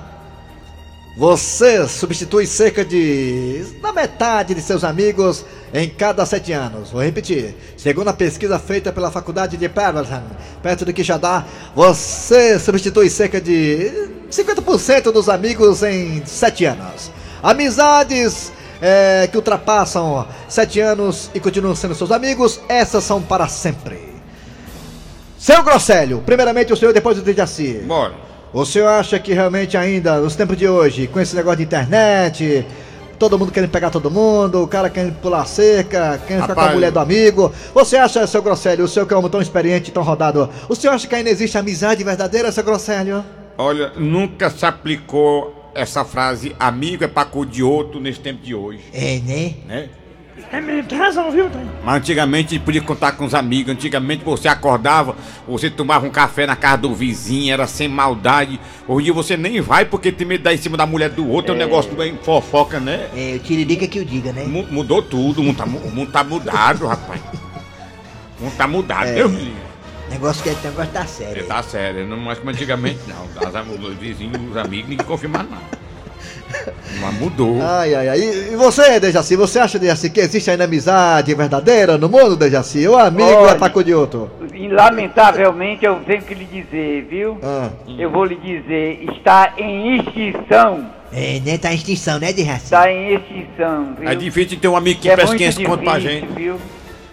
você 1.17 1.89
substitui 1.89 2.47
cerca 2.47 2.85
de. 2.85 3.65
na 3.81 3.91
metade 3.91 4.55
de 4.55 4.61
seus 4.61 4.85
amigos 4.85 5.47
em 5.73 5.89
cada 5.89 6.27
sete 6.27 6.53
anos. 6.53 6.91
Vou 6.91 7.03
repetir. 7.03 7.57
Segundo 7.75 8.09
a 8.09 8.13
pesquisa 8.13 8.59
feita 8.59 8.93
pela 8.93 9.11
Faculdade 9.11 9.57
de 9.57 9.65
Aberdeen, 9.65 10.21
perto 10.63 10.85
de 10.85 10.93
Quixadá, 10.93 11.47
você 11.75 12.59
substitui 12.59 13.09
cerca 13.09 13.41
de 13.41 13.91
50% 14.31 15.11
dos 15.11 15.27
amigos 15.27 15.83
em 15.83 16.23
sete 16.27 16.67
anos. 16.67 17.11
Amizades 17.43 18.53
é, 18.83 19.27
que 19.27 19.39
ultrapassam 19.39 20.29
sete 20.51 20.81
anos 20.81 21.31
e 21.35 21.41
continuam 21.41 21.75
sendo 21.75 21.95
seus 21.95 22.13
amigos, 22.13 22.61
essas 22.69 23.05
são 23.05 23.23
para 23.23 23.49
sempre. 23.49 24.10
Seu 25.41 25.63
Grosselho, 25.63 26.23
primeiramente 26.27 26.71
o 26.71 26.77
senhor, 26.77 26.93
depois 26.93 27.19
o 27.19 27.23
Dejaci. 27.23 27.81
Bora. 27.87 28.13
O 28.53 28.67
senhor 28.67 28.89
acha 28.89 29.19
que 29.19 29.33
realmente 29.33 29.75
ainda, 29.75 30.21
nos 30.21 30.37
tempos 30.37 30.55
de 30.55 30.69
hoje, 30.69 31.07
com 31.07 31.19
esse 31.19 31.35
negócio 31.35 31.57
de 31.57 31.63
internet, 31.63 32.67
todo 33.19 33.39
mundo 33.39 33.51
querendo 33.51 33.71
pegar 33.71 33.89
todo 33.89 34.11
mundo, 34.11 34.63
o 34.63 34.69
cara 34.69 34.91
querendo 34.91 35.15
pular 35.15 35.47
cerca, 35.47 36.21
querendo 36.27 36.43
ficar 36.43 36.55
com 36.55 36.61
a 36.61 36.73
mulher 36.73 36.93
do 36.93 36.99
amigo, 37.01 37.51
você 37.73 37.97
acha, 37.97 38.27
seu 38.27 38.43
Grosselho, 38.43 38.85
o 38.85 38.89
senhor 38.89 39.07
que 39.07 39.15
é 39.15 39.17
um 39.17 39.21
homem 39.21 39.31
tão 39.31 39.41
experiente, 39.41 39.91
tão 39.91 40.03
rodado, 40.03 40.51
o 40.69 40.75
senhor 40.77 40.93
acha 40.93 41.09
que 41.09 41.15
ainda 41.15 41.31
existe 41.31 41.57
amizade 41.57 42.05
verdadeira, 42.05 42.53
seu 42.53 42.63
Grosselho? 42.63 43.25
Olha, 43.57 43.93
nunca 43.97 44.51
se 44.51 44.67
aplicou 44.67 45.73
essa 45.75 46.05
frase 46.05 46.55
amigo 46.61 47.03
é 47.03 47.09
pra 47.09 47.25
cu 47.25 47.47
de 47.47 47.63
outro 47.63 47.99
nesse 47.99 48.21
tempo 48.21 48.43
de 48.43 48.55
hoje, 48.55 48.83
É, 48.93 49.19
né? 49.21 49.55
né? 49.67 49.89
É 50.53 50.61
mesmo, 50.61 50.85
tem 50.89 50.99
razão, 50.99 51.31
viu? 51.31 51.49
Mas 51.85 51.97
antigamente 51.97 52.59
podia 52.59 52.81
contar 52.83 53.13
com 53.13 53.25
os 53.25 53.35
amigos, 53.35 53.73
antigamente 53.73 54.25
você 54.25 54.49
acordava, 54.49 55.15
você 55.47 55.69
tomava 55.71 56.07
um 56.07 56.11
café 56.11 56.47
na 56.47 56.57
casa 56.57 56.79
do 56.79 56.95
vizinho, 56.95 57.53
era 57.53 57.67
sem 57.67 57.89
maldade. 57.89 58.61
Hoje 58.89 59.11
você 59.11 59.37
nem 59.37 59.61
vai 59.61 59.85
porque 59.85 60.11
tem 60.13 60.27
medo 60.27 60.39
de 60.39 60.45
dar 60.45 60.55
em 60.55 60.59
cima 60.59 60.77
da 60.77 60.87
mulher 60.87 61.11
do 61.11 61.29
outro, 61.29 61.53
é, 61.53 61.55
um 61.55 61.59
negócio 61.59 61.93
bem 61.95 62.19
fofoca, 62.23 62.81
né? 62.81 63.09
É, 63.15 63.37
o 63.37 63.39
tiririca 63.41 63.87
que 63.87 64.01
o 64.01 64.05
diga, 64.05 64.33
né? 64.33 64.45
Mu- 64.45 64.67
Mudou 64.71 65.03
tudo, 65.03 65.41
o 65.41 65.45
mundo 65.45 65.57
tá, 65.57 65.65
o 65.65 65.91
mundo 65.91 66.11
tá 66.13 66.25
mudado, 66.25 66.87
rapaz. 66.87 67.21
O 68.41 68.45
mundo 68.45 68.57
tá 68.57 68.67
mudado, 68.67 69.07
É. 69.09 69.15
Deus. 69.15 69.33
Negócio 70.11 70.43
que 70.43 70.49
é 70.49 70.57
negócio 70.65 70.91
da 70.93 71.07
série. 71.07 71.41
É, 71.41 71.43
tá 71.45 71.63
sério, 71.63 72.05
não 72.07 72.17
mais 72.17 72.39
como 72.39 72.51
antigamente, 72.51 72.99
não. 73.07 73.49
As, 73.49 73.81
os 73.81 73.95
vizinhos, 73.95 74.37
os 74.51 74.57
amigos, 74.57 74.89
ninguém 74.91 75.07
confia 75.07 75.29
mais 75.29 75.49
nada. 75.49 75.63
Mas 77.01 77.15
mudou. 77.15 77.59
Ai, 77.63 77.95
ai, 77.95 78.09
ai. 78.09 78.21
E 78.53 78.57
você, 78.57 78.99
Dejaci, 79.01 79.37
você 79.37 79.59
acha, 79.59 79.79
Dejaci, 79.79 80.11
que 80.11 80.21
existe 80.21 80.51
ainda 80.51 80.65
amizade 80.65 81.35
verdadeira 81.35 81.97
no 81.97 82.09
mundo, 82.09 82.37
Dejaci? 82.37 82.87
O 82.89 82.97
amigo 82.99 83.29
Olha. 83.31 83.53
é 83.53 83.55
pra 83.55 83.71
cu 83.71 83.83
de 83.85 83.95
outro? 83.95 84.31
E, 84.53 84.69
lamentavelmente 84.69 85.85
eu 85.85 85.97
tenho 86.07 86.23
que 86.23 86.35
lhe 86.35 86.45
dizer, 86.45 87.07
viu? 87.09 87.39
Ah. 87.43 87.71
Eu 87.99 88.11
vou 88.11 88.25
lhe 88.25 88.37
dizer, 88.37 89.05
está 89.13 89.55
em 89.57 89.97
extinção. 89.99 90.87
É, 91.13 91.41
né? 91.45 91.59
Tá 91.59 91.73
em 91.73 91.77
extinção, 91.77 92.19
né, 92.19 92.33
Dejaci? 92.33 92.65
Está 92.65 92.91
em 92.93 93.15
extinção, 93.15 93.95
viu? 93.99 94.09
É 94.09 94.15
difícil 94.15 94.59
ter 94.59 94.69
um 94.69 94.77
amigo 94.77 95.01
que 95.01 95.09
é 95.09 95.15
presta 95.15 95.31
muito 95.31 95.39
500 95.39 95.67
conto 95.67 95.85
pra 95.85 95.99
difícil, 95.99 96.21
gente. 96.21 96.33
viu? 96.35 96.57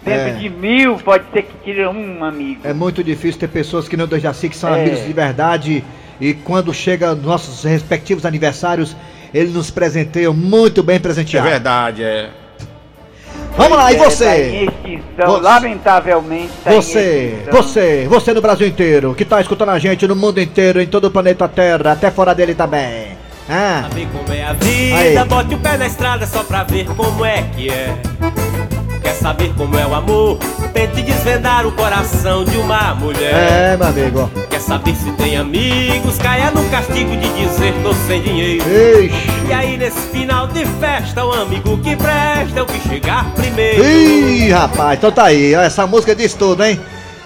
Dentro 0.04 0.28
É. 0.28 0.32
de 0.32 0.48
mil 0.48 0.96
pode 0.96 1.24
ser 1.32 1.42
que 1.42 1.52
tire 1.64 1.86
um 1.86 2.24
amigo. 2.24 2.60
É 2.64 2.72
muito 2.72 3.02
difícil 3.02 3.40
ter 3.40 3.48
pessoas 3.48 3.88
que 3.88 3.96
nem 3.96 4.04
o 4.04 4.06
Dejaci, 4.06 4.48
que 4.48 4.56
são 4.56 4.72
É. 4.74 4.80
amigos 4.82 5.04
de 5.04 5.12
verdade. 5.12 5.84
E 6.20 6.34
quando 6.34 6.72
chega 6.74 7.14
nos 7.14 7.24
nossos 7.24 7.62
respectivos 7.64 8.26
aniversários, 8.26 8.96
eles 9.32 9.52
nos 9.52 9.70
presenteiam 9.70 10.34
muito 10.34 10.82
bem 10.82 10.96
É 10.96 10.98
presenteados. 10.98 11.50
verdade, 11.50 12.02
é. 12.02 12.30
Vamos 13.56 13.76
lá, 13.76 13.92
e 13.92 13.96
É, 13.96 13.98
Tá 13.98 14.04
em 14.04 14.10
você? 14.10 14.64
extinção, 14.66 15.26
Você- 15.26 15.40
lamentavelmente 15.42 16.52
tá 16.62 16.70
Você, 16.72 17.38
você, 17.50 18.06
você 18.08 18.32
no 18.32 18.40
Brasil 18.40 18.66
inteiro, 18.68 19.14
que 19.14 19.24
tá 19.24 19.40
escutando 19.40 19.70
a 19.70 19.78
gente 19.78 20.06
no 20.06 20.14
mundo 20.14 20.40
inteiro, 20.40 20.80
em 20.80 20.86
todo 20.86 21.06
o 21.06 21.10
planeta 21.10 21.48
Terra, 21.48 21.92
até 21.92 22.10
fora 22.10 22.34
dele 22.34 22.54
também. 22.54 23.16
Ah, 23.50 23.88
Ver 23.92 24.06
como 24.12 24.32
é 24.32 24.44
a 24.44 24.52
vida, 24.52 25.22
Aí. 25.22 25.28
bote 25.28 25.54
o 25.54 25.58
pé 25.58 25.76
na 25.76 25.86
estrada 25.86 26.26
só 26.26 26.44
pra 26.44 26.62
ver 26.64 26.86
como 26.94 27.24
é 27.24 27.42
que 27.56 27.68
é. 27.70 27.94
Quer 29.08 29.14
saber 29.14 29.54
como 29.56 29.74
é 29.78 29.86
o 29.86 29.94
amor? 29.94 30.36
Tente 30.74 31.00
desvendar 31.00 31.66
o 31.66 31.72
coração 31.72 32.44
de 32.44 32.58
uma 32.58 32.94
mulher. 32.94 33.32
é, 33.32 33.74
meu 33.74 33.86
amigo. 33.86 34.30
Quer 34.50 34.60
saber 34.60 34.94
se 34.94 35.10
tem 35.12 35.34
amigos? 35.38 36.18
Caia 36.18 36.50
no 36.50 36.62
castigo 36.68 37.16
de 37.16 37.26
dizer 37.30 37.72
tô 37.82 37.94
sem 38.06 38.20
dinheiro. 38.20 38.62
Ixi. 38.68 39.48
E 39.48 39.52
aí 39.54 39.78
nesse 39.78 39.98
final 40.08 40.46
de 40.48 40.62
festa, 40.78 41.24
o 41.24 41.32
amigo 41.32 41.78
que 41.78 41.96
presta 41.96 42.58
é 42.58 42.62
o 42.62 42.66
que 42.66 42.86
chegar 42.86 43.24
primeiro. 43.34 43.82
Ih, 43.82 44.50
rapaz, 44.50 44.98
então 44.98 45.10
tá 45.10 45.24
aí, 45.24 45.54
essa 45.54 45.86
música 45.86 46.14
diz 46.14 46.34
tudo, 46.34 46.62
hein? 46.62 46.78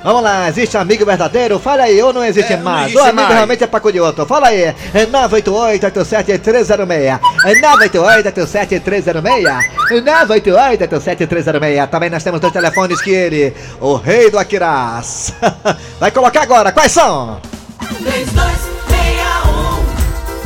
Vamos 0.04 0.20
lá, 0.22 0.48
existe 0.48 0.76
amigo 0.76 1.04
verdadeiro? 1.06 1.60
Fala 1.60 1.84
aí, 1.84 2.02
ou 2.02 2.12
não 2.12 2.24
existe 2.24 2.52
É, 2.52 2.56
não 2.56 2.64
mais? 2.64 2.86
existe 2.86 2.98
o 2.98 3.02
amigo 3.04 3.22
mais. 3.22 3.34
realmente 3.34 3.62
é 3.62 3.66
pra 3.68 3.78
cu 3.78 3.92
de 3.92 4.00
outro. 4.00 4.26
Fala 4.26 4.48
aí, 4.48 4.62
é 4.62 4.74
988-87-306. 5.06 7.20
É 7.44 7.54
988-87-306. 7.54 9.46
É 9.92 10.00
988-87-306. 10.26 11.86
Também 11.88 12.10
nós 12.10 12.22
temos 12.24 12.40
dois 12.40 12.52
telefones 12.52 13.00
que 13.00 13.10
ele, 13.10 13.54
o 13.80 13.94
rei 13.94 14.30
do 14.30 14.38
Aquiraz. 14.38 15.32
Vai 16.00 16.10
colocar 16.10 16.42
agora, 16.42 16.72
quais 16.72 16.90
são? 16.92 17.40
3261 17.78 19.82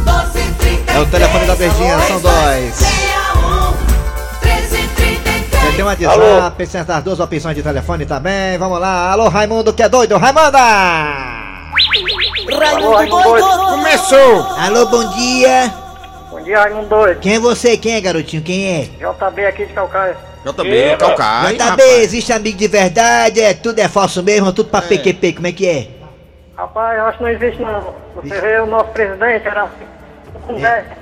1233 0.04 0.96
É 0.96 1.00
o 1.00 1.06
telefone 1.06 1.46
da 1.46 1.54
Verdinha, 1.54 1.98
são 2.00 2.20
dois. 2.20 2.74
61 5.76 5.76
1333 5.76 5.76
Você 5.76 5.76
tem 5.76 5.84
um 5.84 5.88
WhatsApp, 5.88 6.66
tem 6.66 6.80
essas 6.80 7.04
duas 7.04 7.20
opções 7.20 7.54
de 7.56 7.62
telefone 7.62 8.06
também. 8.06 8.56
Vamos 8.58 8.80
lá, 8.80 9.12
alô 9.12 9.28
Raimundo, 9.28 9.72
que 9.74 9.82
é 9.82 9.88
doido? 9.88 10.16
Raimunda! 10.16 10.58
Começou! 13.68 14.46
Alô, 14.58 14.86
bom 14.86 15.08
dia. 15.10 15.72
Bom 16.30 16.40
dia, 16.42 16.60
Raimundo 16.60 16.88
Doido. 16.88 17.20
Quem 17.20 17.34
é 17.34 17.38
você? 17.38 17.76
Quem 17.76 17.94
é, 17.94 18.00
garotinho? 18.00 18.42
Quem 18.42 18.66
é? 18.66 18.82
JB 18.84 19.46
aqui 19.46 19.66
de 19.66 19.72
Calcaia. 19.72 20.16
JB, 20.44 20.96
Calcaia. 20.98 21.54
JB, 21.54 21.62
rapaz. 21.62 22.02
existe 22.02 22.32
amigo 22.32 22.56
de 22.56 22.68
verdade? 22.68 23.40
É, 23.40 23.52
tudo 23.52 23.78
é 23.78 23.88
falso 23.88 24.22
mesmo? 24.22 24.52
Tudo 24.52 24.70
pra 24.70 24.80
PQP, 24.80 25.34
como 25.34 25.46
é 25.46 25.52
que 25.52 25.68
é? 25.68 25.88
Rapaz, 26.56 26.98
eu 26.98 27.04
acho 27.06 27.18
que 27.18 27.24
não 27.24 27.30
existe 27.30 27.62
não. 27.62 27.94
Você 28.14 28.40
vê 28.40 28.60
o 28.60 28.66
nosso 28.66 28.90
presidente, 28.90 29.46
era 29.46 29.64
assim, 29.64 29.84
conversa. 30.46 30.96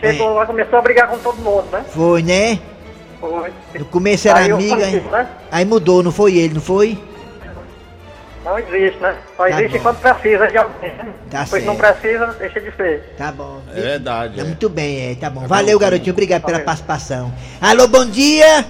Chegou 0.00 0.34
lá, 0.34 0.46
começou 0.46 0.78
a 0.78 0.82
brigar 0.82 1.08
com 1.08 1.18
todo 1.18 1.36
mundo, 1.36 1.64
né? 1.72 1.84
Foi, 1.88 2.22
né? 2.22 2.58
Foi. 3.20 3.52
No 3.78 3.84
começo 3.86 4.28
era 4.28 4.40
Aí 4.40 4.50
eu 4.50 4.56
amigo, 4.56 4.70
falei, 4.70 4.94
hein? 4.96 5.04
né? 5.10 5.26
Aí 5.50 5.64
mudou, 5.64 6.02
não 6.02 6.12
foi 6.12 6.36
ele, 6.36 6.54
não 6.54 6.60
foi? 6.60 6.98
Não 8.44 8.58
existe, 8.58 8.98
né? 9.00 9.16
Só 9.36 9.42
Tá 9.42 9.50
existe 9.50 9.76
bom. 9.78 9.82
quando 9.82 9.98
precisa 10.00 10.46
de 10.46 10.56
alguém. 10.56 10.90
né? 10.94 11.12
Tá 11.30 11.46
Pois 11.50 11.64
não 11.64 11.76
certo. 11.76 11.98
precisa, 12.00 12.26
deixa 12.38 12.60
de 12.60 12.76
ser. 12.76 13.14
Tá 13.18 13.32
bom. 13.32 13.60
É 13.74 13.80
verdade. 13.80 14.36
Tá 14.36 14.42
é. 14.42 14.44
muito 14.44 14.68
bem, 14.68 15.10
é, 15.10 15.14
tá 15.16 15.28
bom. 15.28 15.46
Valeu, 15.46 15.78
garotinho. 15.78 16.12
Obrigado 16.12 16.44
pela 16.44 16.60
participação. 16.60 17.32
Alô, 17.60 17.88
bom 17.88 18.06
dia! 18.06 18.64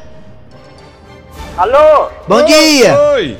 Alô? 1.57 2.09
Bom 2.27 2.45
dia! 2.45 2.99
Oi! 3.13 3.37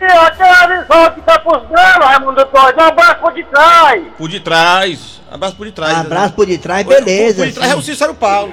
E 0.00 0.04
aquela 0.04 0.66
visão 0.66 1.10
que 1.14 1.20
tá 1.22 1.38
pros 1.38 1.68
grandes, 1.68 1.96
Raimundo 2.06 2.44
Doido, 2.44 2.78
um 2.80 2.84
abraço 2.84 3.20
por 3.20 3.32
de 3.34 3.44
trás. 3.44 4.02
Por 4.18 4.28
de 4.28 4.40
trás. 4.40 5.15
Abraço 5.30 5.56
por 5.56 5.66
de 5.66 5.72
trás. 5.72 5.98
Abraço 5.98 6.32
por 6.34 6.46
de 6.46 6.58
trás, 6.58 6.86
Oi, 6.86 6.94
beleza. 6.94 7.38
Por 7.42 7.46
de 7.46 7.52
trás 7.52 7.72
é 7.72 7.74
o. 7.74 7.82
Cícero 7.82 8.14
Paulo. 8.14 8.52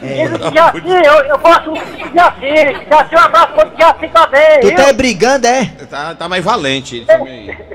Ele 0.00 0.38
Jaci, 0.54 1.06
eu, 1.06 1.12
eu 1.24 1.38
gosto 1.38 1.72
de 1.72 2.14
Jaci. 2.14 2.86
Jaci, 2.88 3.14
um 3.14 3.18
abraço 3.18 3.52
por 3.52 3.72
Jaci 3.78 4.08
também, 4.08 4.60
Tu 4.60 4.66
viu? 4.68 4.76
tá 4.76 4.92
brigando, 4.92 5.46
é? 5.46 5.64
Tá, 5.90 6.14
tá 6.14 6.28
mais 6.28 6.44
valente. 6.44 6.96
Ele 6.96 7.06
também. 7.06 7.58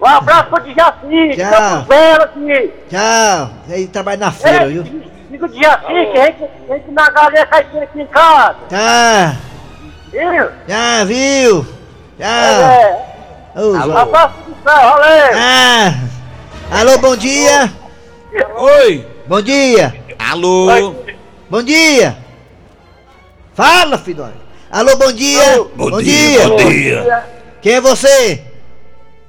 Um 0.00 0.06
abraço 0.06 0.48
por 0.50 0.64
Jaci, 0.64 1.30
que 1.30 1.36
Tchau. 1.36 1.50
tá 1.50 2.22
aqui. 2.22 2.72
Tchau. 2.88 3.50
Aí 3.68 3.88
trabalha 3.88 4.16
na 4.18 4.30
feira, 4.30 4.68
viu? 4.68 4.84
Digo 5.28 5.48
Jaci, 5.48 5.86
que 5.86 6.18
a 6.18 6.26
gente, 6.26 6.44
a 6.70 6.74
gente 6.74 6.90
na 6.92 7.10
galinha 7.10 7.46
cai 7.46 7.60
aqui 7.82 8.00
em 8.00 8.06
casa. 8.06 8.56
Tá. 8.68 9.36
Viu? 10.12 10.50
Já 10.68 11.04
viu? 11.04 11.66
Já. 12.16 12.26
É. 12.28 13.04
Um 13.56 13.96
abraço 13.98 14.34
por 14.44 14.72
céu, 14.72 14.88
valeu. 14.88 15.30
Ah. 15.36 15.94
Alô, 16.70 16.98
bom 16.98 17.16
dia. 17.16 17.72
Oi! 18.56 19.06
Bom 19.26 19.40
dia. 19.40 19.94
Alô! 20.18 20.94
Bom 21.48 21.62
dia. 21.62 22.16
Fala, 23.54 23.98
filho. 23.98 24.28
Alô, 24.70 24.96
bom 24.96 25.12
dia. 25.12 25.64
Bom 25.74 26.02
dia, 26.02 26.48
bom 26.48 26.56
dia. 26.56 27.24
Quem 27.62 27.74
é 27.74 27.80
você? 27.80 28.42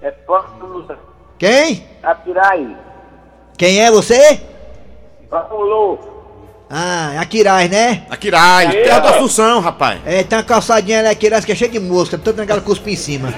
É 0.01 0.11
Paulo 0.11 0.85
Quem? 1.37 1.85
Apiraí. 2.03 2.75
Quem 3.57 3.79
é 3.81 3.89
você? 3.91 4.41
Paulo. 5.29 5.99
Ah, 6.69 7.13
é 7.15 7.17
a 7.17 7.25
Quiraz, 7.25 7.67
né? 7.69 8.03
Aquiraz, 8.11 8.71
terra 8.71 8.99
da 8.99 9.09
Assunção, 9.09 9.59
rapaz. 9.59 9.99
É, 10.05 10.21
tem 10.23 10.37
uma 10.37 10.43
calçadinha 10.43 10.99
ali, 10.99 11.07
a 11.07 11.15
Quiraz, 11.15 11.43
que 11.43 11.51
é 11.51 11.55
cheia 11.55 11.71
de 11.71 11.79
mosca, 11.79 12.15
toda 12.15 12.43
aquela 12.43 12.61
cuspa 12.61 12.91
em 12.91 12.95
cima. 12.95 13.33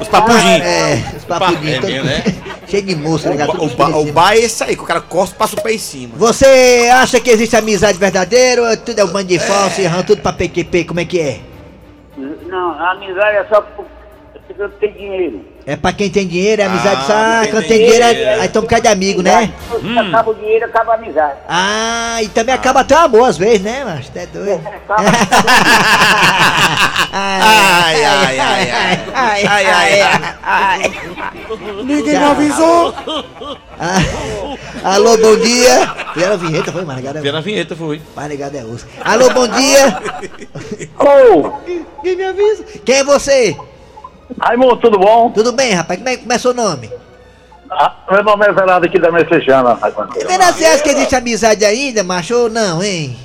Os 0.00 0.08
papudinhos. 0.08 0.62
É, 0.62 0.94
os 1.16 1.24
papudinhos. 1.24 1.76
É 1.76 1.80
todo- 1.80 1.90
mesmo, 1.90 2.04
né? 2.06 2.24
Cheio 2.68 2.82
de 2.82 2.94
mosca, 2.96 3.28
O, 3.28 3.32
ligado? 3.32 3.50
o, 3.62 3.68
ba- 3.76 3.96
o 3.96 4.12
é 4.32 4.38
esse 4.38 4.62
aí, 4.62 4.76
que 4.76 4.82
o 4.82 4.86
cara 4.86 5.00
costa 5.00 5.34
e 5.34 5.38
passa 5.38 5.56
o 5.58 5.62
pé 5.62 5.72
em 5.72 5.78
cima. 5.78 6.12
Você 6.16 6.88
acha 6.92 7.18
que 7.20 7.30
existe 7.30 7.56
amizade 7.56 7.98
verdadeira 7.98 8.62
ou 8.62 8.76
tudo 8.76 8.98
é 8.98 9.04
um 9.04 9.08
bando 9.08 9.28
de 9.28 9.38
falso 9.38 9.80
e 9.80 9.84
errando 9.84 10.04
tudo 10.04 10.22
pra 10.22 10.32
PQP? 10.32 10.84
Como 10.84 11.00
é 11.00 11.04
que 11.04 11.20
é? 11.20 11.40
Não, 12.16 12.70
a 12.72 12.92
amizade 12.92 13.36
é 13.36 13.44
só 13.48 13.64
eu 14.58 14.68
tenho 14.70 14.92
dinheiro. 14.94 15.40
É 15.66 15.76
pra 15.76 15.92
quem 15.92 16.08
tem 16.08 16.26
dinheiro, 16.26 16.62
é 16.62 16.64
amizade 16.64 17.00
Ah, 17.02 17.06
só. 17.06 17.12
Ah, 17.12 17.40
quem 17.42 17.50
quando 17.50 17.64
tem 17.66 17.78
tem 17.78 17.86
dinheiro, 17.90 18.14
dinheiro, 18.14 18.48
toma 18.52 18.58
um 18.58 18.62
bocado 18.62 18.82
de 18.82 18.88
amigo, 18.88 19.22
né? 19.22 19.52
Se 19.80 19.98
acaba 19.98 20.30
o 20.30 20.34
dinheiro, 20.34 20.64
acaba 20.64 20.92
a 20.92 20.94
amizade. 20.94 21.38
Ah, 21.48 22.18
e 22.22 22.28
também 22.28 22.54
acaba 22.54 22.80
até 22.80 22.94
o 22.96 23.00
amor 23.00 23.28
às 23.28 23.36
vezes, 23.36 23.60
né, 23.62 23.82
mas 23.84 24.08
Tá 24.08 24.20
doido. 24.32 24.62
Ai, 27.10 28.04
ai, 28.04 28.04
ai, 28.04 28.70
ai. 28.70 29.00
ai, 29.14 29.46
ai, 29.46 29.66
ai, 29.66 30.02
ai. 30.42 30.92
Ninguém 31.84 32.18
me 32.18 32.24
avisou. 32.24 32.94
Ah, 33.80 34.94
Alô, 34.94 35.16
bom 35.16 35.36
dia. 35.36 35.94
Fizeram 36.14 36.34
a 36.34 36.36
vinheta, 36.36 36.70
foi, 36.72 36.84
mas 36.84 36.96
ligado 36.96 37.20
Vê 37.20 37.28
é 37.28 37.32
na 37.32 37.40
vinheta, 37.40 37.74
foi. 37.76 38.00
mais 38.14 38.28
ligado 38.28 38.54
é 38.56 38.64
osso. 38.64 38.86
Alô, 39.04 39.30
bom 39.30 39.48
dia. 39.48 39.98
Quem 42.02 42.16
me 42.16 42.24
avisa? 42.24 42.64
Quem 42.84 42.96
é 42.96 43.04
você? 43.04 43.56
Raimundo, 44.40 44.76
tudo 44.76 44.98
bom? 44.98 45.30
Tudo 45.30 45.52
bem, 45.52 45.72
rapaz? 45.72 45.98
Como 45.98 46.08
é, 46.08 46.16
como 46.16 46.32
é 46.32 46.38
seu 46.38 46.52
nome? 46.54 46.90
Ah, 47.70 47.94
meu 48.10 48.22
nome 48.24 48.46
é 48.46 48.52
Verado 48.52 48.86
aqui 48.86 48.98
da 48.98 49.10
Messejana, 49.10 49.74
Raimundo. 49.74 50.14
Vera, 50.26 50.52
você 50.52 50.64
acha 50.64 50.82
que 50.82 50.90
existe 50.90 51.14
amizade 51.14 51.64
ainda, 51.64 52.02
macho, 52.02 52.34
ou 52.36 52.50
não, 52.50 52.82
hein? 52.82 53.16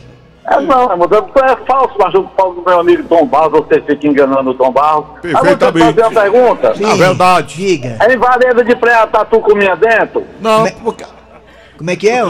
É 0.45 0.59
não, 0.59 0.87
Raimundo, 0.87 1.21
tu 1.33 1.39
é 1.43 1.55
falso, 1.65 1.95
mas 1.97 2.13
o 2.13 2.23
Paulo 2.23 2.55
do 2.55 2.61
meu 2.69 2.79
amigo 2.79 3.03
Tom 3.03 3.25
Barros, 3.25 3.65
você 3.67 3.81
fica 3.81 4.07
enganando 4.07 4.51
o 4.51 4.53
Tom 4.53 4.71
Barros. 4.71 5.05
Raimundo, 5.23 5.71
deixa 5.71 5.77
eu 5.79 5.93
fazer 5.93 6.01
uma 6.01 6.21
pergunta. 6.21 6.75
Sim. 6.75 6.97
verdade. 6.97 7.55
Diga. 7.55 7.97
É 8.01 8.13
em 8.13 8.17
Vareda 8.17 8.63
de 8.63 8.75
Praia 8.75 9.07
Tatu 9.07 9.39
comia 9.39 9.75
dentro? 9.75 10.25
Não, 10.41 10.55
Como 10.57 10.67
é- 10.67 10.71
porque... 10.83 11.05
Como 11.77 11.89
é 11.89 11.95
que 11.95 12.09
é? 12.09 12.21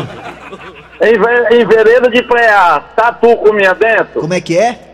Em, 1.02 1.56
em 1.62 1.66
Vereda 1.66 2.10
de 2.10 2.24
Praia 2.24 2.82
Tatu 2.96 3.36
comia 3.38 3.74
dentro? 3.76 4.22
Como 4.22 4.34
é 4.34 4.40
que 4.42 4.58
é? 4.58 4.93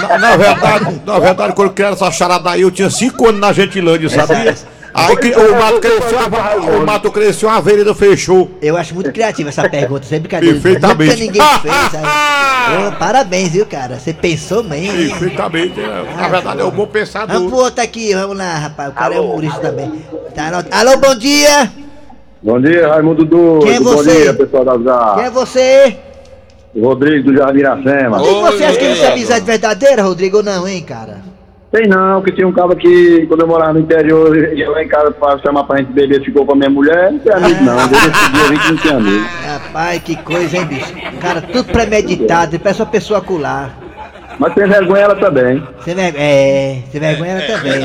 Na, 0.00 0.18
na 0.18 0.36
verdade, 0.36 1.00
na 1.06 1.18
verdade, 1.18 1.52
quando 1.54 1.68
eu 1.68 1.74
criaram 1.74 1.94
essa 1.94 2.10
charada 2.10 2.50
aí, 2.50 2.62
eu 2.62 2.70
tinha 2.70 2.90
5 2.90 3.28
anos 3.28 3.40
na 3.40 3.52
Gentilândia, 3.52 4.08
sabia? 4.08 4.50
Essa- 4.50 4.74
Aí 4.96 5.16
que- 5.16 5.32
o 5.34 5.58
mato 5.58 5.80
cresceu, 5.80 6.18
a- 6.20 6.56
o 6.56 6.86
mato 6.86 7.10
cresceu, 7.10 7.50
a 7.50 7.60
vereda 7.60 7.92
fechou. 7.96 8.48
Eu 8.62 8.76
acho 8.76 8.94
muito 8.94 9.10
criativa 9.10 9.48
essa 9.48 9.68
pergunta, 9.68 10.06
sem 10.06 10.20
brincadeira. 10.20 10.54
Perfeitamente. 10.54 11.10
Nunca 11.10 11.24
ninguém 11.24 11.42
fez. 11.62 11.74
aí. 12.04 12.86
Ô, 12.86 12.92
parabéns, 12.92 13.48
viu, 13.50 13.66
cara? 13.66 13.98
Você 13.98 14.12
pensou 14.12 14.62
bem. 14.62 14.86
Perfeitamente, 15.08 15.80
né? 15.80 16.04
Na 16.16 16.28
verdade, 16.28 16.60
é 16.60 16.64
um 16.64 16.70
bom 16.70 16.76
Vamos 16.76 16.92
pensador. 16.92 17.44
pro 17.48 17.56
outro 17.56 17.82
aqui, 17.82 18.14
vamos 18.14 18.36
lá, 18.38 18.54
rapaz. 18.56 18.90
O 18.90 18.92
cara 18.92 19.14
é 19.16 19.20
humorista 19.20 19.58
também. 19.58 20.04
Tá, 20.32 20.64
Alô, 20.70 20.96
bom 20.96 21.14
dia! 21.16 21.72
Bom 22.40 22.60
dia, 22.60 22.86
Raimundo 22.88 23.24
Doido. 23.24 23.64
Quem 23.66 23.74
é 23.76 23.80
Bom 23.80 23.96
você? 23.96 24.22
dia, 24.22 24.34
pessoal 24.34 24.64
da 24.64 24.76
ZA. 24.78 25.14
Quem 25.16 25.24
é 25.24 25.30
você? 25.30 25.96
Rodrigo 26.80 27.30
do 27.30 27.36
Jardim 27.36 27.60
Iracema. 27.60 28.20
E 28.22 28.34
você 28.42 28.64
acha 28.64 28.78
que 28.78 28.84
existe 28.84 29.06
amizade 29.06 29.44
verdadeira, 29.44 30.02
Rodrigo, 30.02 30.38
ou 30.38 30.42
não, 30.42 30.66
hein, 30.66 30.82
cara? 30.82 31.18
Tem 31.70 31.88
não, 31.88 32.22
que 32.22 32.30
tinha 32.30 32.46
um 32.46 32.52
cara 32.52 32.74
que, 32.76 33.26
quando 33.26 33.40
eu 33.40 33.48
morava 33.48 33.72
no 33.72 33.80
interior, 33.80 34.36
ia 34.56 34.70
lá 34.70 34.80
em 34.82 34.86
casa 34.86 35.10
pra 35.10 35.36
chamar 35.40 35.64
pra 35.64 35.78
gente 35.78 35.92
beber, 35.92 36.22
ficou 36.24 36.46
com 36.46 36.52
a 36.52 36.56
minha 36.56 36.70
mulher. 36.70 37.10
Não 37.10 37.18
tem 37.18 37.32
amigo 37.32 37.64
não, 37.64 37.76
desde 37.88 38.08
esse 38.08 38.30
dia 38.30 38.42
a 38.44 38.46
gente 38.54 38.70
não 38.72 38.76
tem 38.76 38.92
amigo. 38.92 39.24
Rapaz, 39.44 40.02
que 40.02 40.16
coisa, 40.16 40.56
hein, 40.56 40.66
bicho? 40.66 40.92
Cara, 41.20 41.42
tudo 41.42 41.64
premeditado, 41.64 42.60
parece 42.60 42.80
uma 42.80 42.86
pessoa 42.86 43.18
acular. 43.18 43.76
Mas 44.38 44.54
tem 44.54 44.68
vergonha 44.68 45.02
ela 45.02 45.16
também. 45.16 45.62
Sem 45.84 45.94
vergonha. 45.96 46.24
É, 46.24 46.78
sem 46.92 47.00
vergonha 47.00 47.32
ela 47.32 47.56
também. 47.58 47.84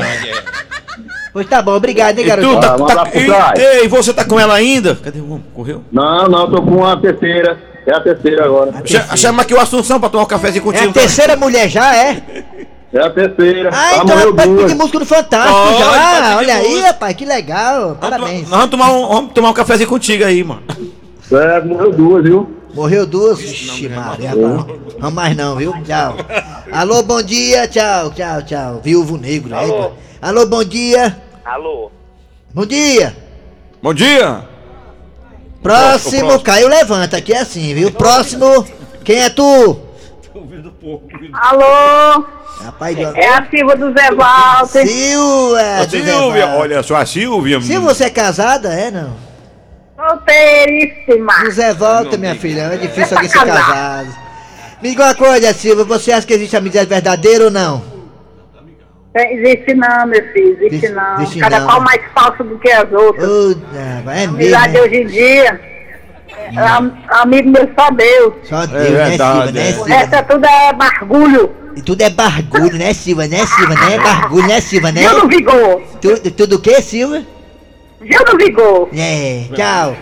Pois 1.32 1.46
tá 1.48 1.62
bom, 1.62 1.72
obrigado, 1.74 2.18
hein, 2.18 2.24
E 2.26 2.30
tu 2.30 2.36
garoto? 2.36 2.60
tá, 2.60 2.74
Ah, 2.74 3.04
tá- 3.06 3.54
e, 3.56 3.60
ei, 3.82 3.88
você 3.88 4.12
tá 4.12 4.24
com 4.24 4.38
ela 4.38 4.54
ainda? 4.54 4.96
Cadê 4.96 5.20
o 5.20 5.26
homem? 5.26 5.44
Correu? 5.54 5.82
Não, 5.92 6.28
não, 6.28 6.50
tô 6.50 6.60
com 6.62 6.76
uma 6.78 6.96
terceira. 7.00 7.56
É 7.86 7.92
a 7.94 8.00
terceira 8.00 8.44
agora. 8.44 8.82
Cha- 8.84 9.16
Chama 9.16 9.42
aqui 9.42 9.54
o 9.54 9.60
Assunção 9.60 9.98
pra 9.98 10.08
tomar 10.08 10.24
um 10.24 10.26
cafezinho 10.26 10.62
É 10.62 10.64
contigo. 10.64 10.90
a 10.90 10.92
terceira 10.92 11.36
mulher 11.36 11.68
já, 11.68 11.94
é? 11.96 12.22
É 12.92 13.00
a 13.00 13.10
terceira. 13.10 13.70
Ah, 13.72 13.92
Ela 13.94 14.02
então 14.04 14.18
ela 14.20 14.34
pode 14.34 14.48
duas. 14.48 14.62
pedir 14.64 14.74
música 14.76 14.98
no 14.98 15.06
Fantástico 15.06 15.58
Pode, 15.60 15.78
já. 15.78 15.86
pode 15.90 16.34
Olha 16.36 16.54
aí, 16.56 16.68
música. 16.68 16.86
rapaz, 16.88 17.16
que 17.16 17.24
legal. 17.24 17.96
Parabéns. 18.00 18.42
Nós 18.42 18.50
vamos 18.50 18.70
tomar, 18.70 18.92
um, 18.92 19.08
vamos 19.08 19.32
tomar 19.32 19.50
um 19.50 19.52
cafezinho 19.54 19.88
contigo 19.88 20.24
aí, 20.24 20.42
mano. 20.44 20.62
É, 21.32 21.60
morreu 21.60 21.92
duas, 21.92 22.24
viu? 22.24 22.56
Morreu 22.74 23.06
duas? 23.06 23.38
Vixe, 23.40 23.88
Maria, 23.88 24.30
rapaz. 24.30 24.78
Não 24.98 25.10
mais 25.10 25.36
não, 25.36 25.56
viu? 25.56 25.72
Tchau. 25.84 26.16
Alô, 26.72 27.02
bom 27.02 27.22
dia. 27.22 27.66
Tchau, 27.68 28.10
tchau, 28.10 28.42
tchau. 28.42 28.80
Viúvo 28.82 29.16
negro. 29.16 29.54
Alô, 29.56 29.74
Alô. 29.74 29.92
Alô 30.20 30.46
bom 30.46 30.62
dia. 30.64 31.16
Alô? 31.44 31.90
Bom 32.52 32.66
dia. 32.66 33.16
Bom 33.82 33.94
dia! 33.94 34.44
Próximo, 35.62 36.20
próximo. 36.20 36.40
Caio 36.42 36.68
levanta, 36.68 37.16
aqui 37.18 37.32
é 37.32 37.40
assim, 37.40 37.74
viu? 37.74 37.90
Próximo, 37.92 38.66
quem 39.04 39.18
é 39.20 39.28
tu? 39.30 39.78
Alô? 41.32 42.24
Rapaz. 42.62 42.98
É 42.98 43.28
a 43.28 43.46
Silva 43.50 43.76
do 43.76 43.92
Zé 43.92 44.10
Walter. 44.12 44.86
Silvia! 44.86 45.76
A 45.80 45.84
do 45.84 45.90
Zé 45.90 45.98
Silvia, 46.04 46.46
Walter. 46.46 46.60
olha 46.60 46.82
só, 46.82 46.96
a 46.96 47.06
Silvia. 47.06 47.60
Se 47.60 47.78
você 47.78 48.04
é 48.04 48.10
casada, 48.10 48.68
é 48.72 48.90
não? 48.90 49.16
Solteiríssima. 49.96 51.32
O 51.46 51.50
Zé 51.50 51.74
volta, 51.74 52.16
minha 52.16 52.34
filha, 52.34 52.62
é 52.72 52.76
difícil 52.76 53.16
alguém 53.16 53.28
ser 53.30 53.44
casado. 53.44 54.08
Me 54.82 54.90
diga 54.90 55.04
uma 55.04 55.14
coisa, 55.14 55.52
Silvia, 55.52 55.84
você 55.84 56.10
acha 56.12 56.26
que 56.26 56.32
existe 56.32 56.56
amizade 56.56 56.86
verdadeira 56.88 57.44
ou 57.44 57.50
não? 57.50 57.82
É, 59.12 59.34
Existe 59.34 59.74
não, 59.74 60.06
meu 60.06 60.22
filho, 60.32 60.56
existe 60.62 60.88
não. 60.90 61.16
existe 61.22 61.40
Cada 61.40 61.60
não. 61.60 61.66
qual 61.66 61.80
mais 61.80 62.00
falso 62.14 62.44
do 62.44 62.58
que 62.58 62.70
as 62.70 62.90
outras. 62.92 63.28
Ô, 63.28 63.50
é 63.74 64.02
mesmo, 64.04 64.34
Amizade 64.36 64.72
né? 64.74 64.80
hoje 64.82 64.96
em 65.02 65.06
dia, 65.08 65.60
é, 66.28 66.58
am- 66.60 66.92
amigo 67.08 67.50
meu 67.50 67.68
só 67.76 67.90
Deus. 67.90 68.34
Só 68.44 68.66
Deus, 68.66 68.82
né, 68.90 69.08
verdade, 69.08 69.32
Silva, 69.46 69.52
né, 69.52 69.60
é. 69.60 69.70
O 69.70 69.74
Silva? 69.74 69.88
resto 69.88 70.14
é 70.14 70.22
tudo 70.22 70.46
é 70.46 70.72
bargulho. 70.72 71.50
E 71.76 71.82
tudo 71.82 72.02
é 72.02 72.10
bargulho, 72.10 72.76
né, 72.78 72.92
Silva, 72.92 73.26
né, 73.26 73.46
Silva, 73.46 73.74
né? 73.74 73.98
Bargulho, 73.98 74.46
né, 74.46 74.60
Silva, 74.60 74.92
né? 74.92 75.02
Gil 75.02 75.18
no 75.22 75.28
vigor. 75.28 75.82
Tudo, 76.00 76.30
tudo 76.30 76.56
o 76.56 76.60
que, 76.60 76.80
Silva? 76.80 77.22
Gil 78.02 78.24
no 78.32 78.38
vigor. 78.38 78.88
É, 78.96 79.44
tchau. 79.54 79.96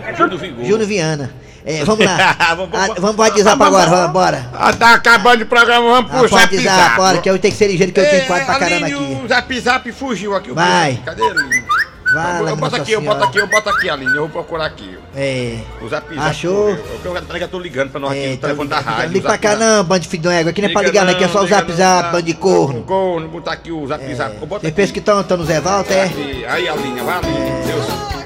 Júnior 0.63 0.85
Viana. 0.87 1.31
É, 1.71 1.85
vamos 1.85 2.03
lá. 2.03 2.35
Vamos- 2.55 2.69
Ah, 2.73 2.87
vamos 2.97 3.15
pro 3.15 3.23
WhatsApp 3.25 3.61
agora, 3.63 3.89
vamos, 3.89 4.11
bora. 4.11 4.49
Ah, 4.53 4.73
tá 4.73 4.93
acabando 4.95 5.43
o 5.43 5.45
programa, 5.45 5.85
vamos 6.01 6.11
Ah, 6.11 6.19
pro 6.19 6.29
pode 6.29 6.57
Zap 6.57 6.63
Zap. 6.63 6.95
bora, 6.95 7.17
que 7.19 7.29
eu 7.29 7.37
tenho 7.37 7.51
que 7.51 7.57
ser 7.59 7.67
ligeiro, 7.67 7.91
que 7.93 7.99
eu 7.99 8.09
tenho 8.09 8.25
quadro 8.25 8.45
pra 8.45 8.55
É, 8.55 8.59
caramba 8.59 8.85
aqui. 8.87 8.95
O 8.95 9.27
Zap 9.27 9.59
Zap 9.59 9.91
fugiu 9.91 10.35
aqui. 10.35 10.51
Vai. 10.51 10.93
Zap. 10.93 11.05
Cadê 11.05 11.23
ele? 11.23 11.63
Vala, 12.11 12.49
eu 12.49 12.55
boto 12.55 12.75
aqui, 12.75 12.91
eu 12.93 13.01
boto 13.01 13.23
aqui, 13.23 13.37
eu 13.37 13.45
boto 13.47 13.69
aqui, 13.69 13.87
Aline. 13.87 14.09
Eu 14.15 14.21
vou 14.21 14.29
procurar 14.29 14.65
aqui. 14.65 14.97
É. 15.15 15.59
O 15.79 15.87
zap 15.87 16.07
zap. 16.15 16.27
Achou? 16.27 16.69
Eu, 16.69 16.75
eu, 17.05 17.15
eu, 17.15 17.37
eu 17.37 17.47
tô 17.47 17.59
ligando 17.59 17.91
pra 17.91 17.99
nós 17.99 18.11
aqui 18.13 18.19
É, 18.23 18.29
no 18.31 18.37
tá 18.37 18.47
telefone 18.47 18.69
da 18.69 18.77
ligado. 18.79 18.93
rádio. 18.95 19.07
Não 19.09 19.13
liga 19.13 19.29
zap 19.29 19.39
pra 19.41 19.49
cá 19.49 19.55
zap. 19.55 19.63
não, 19.71 19.83
bando 19.83 19.99
de 20.01 20.07
filho. 20.07 20.49
Aqui 20.49 20.61
não 20.63 20.69
é 20.69 20.71
pra 20.71 20.81
Liga 20.81 20.91
ligar, 20.91 21.05
não. 21.05 21.13
Aqui 21.13 21.23
é 21.23 21.27
só 21.27 21.43
o 21.43 21.47
zap 21.47 21.71
zap, 21.71 22.11
bando 22.11 22.23
de 22.23 22.33
corno. 22.33 22.81
Corno, 22.81 23.27
botar 23.27 23.51
aqui 23.51 23.71
o 23.71 23.85
zap 23.85 24.15
zap. 24.15 24.35
Eu 24.41 24.47
boto 24.47 24.65
Você 24.65 24.71
pensa 24.71 24.91
que 24.91 24.97
estão 24.97 25.21
no 25.21 25.45
Zé 25.45 25.61
Walter, 25.61 25.93
é? 25.93 26.03
Aqui. 26.05 26.45
Aí, 26.49 26.67
Aline, 26.67 26.99
vai, 27.01 27.17
Aline. 27.19 27.63
Deu, 27.67 28.18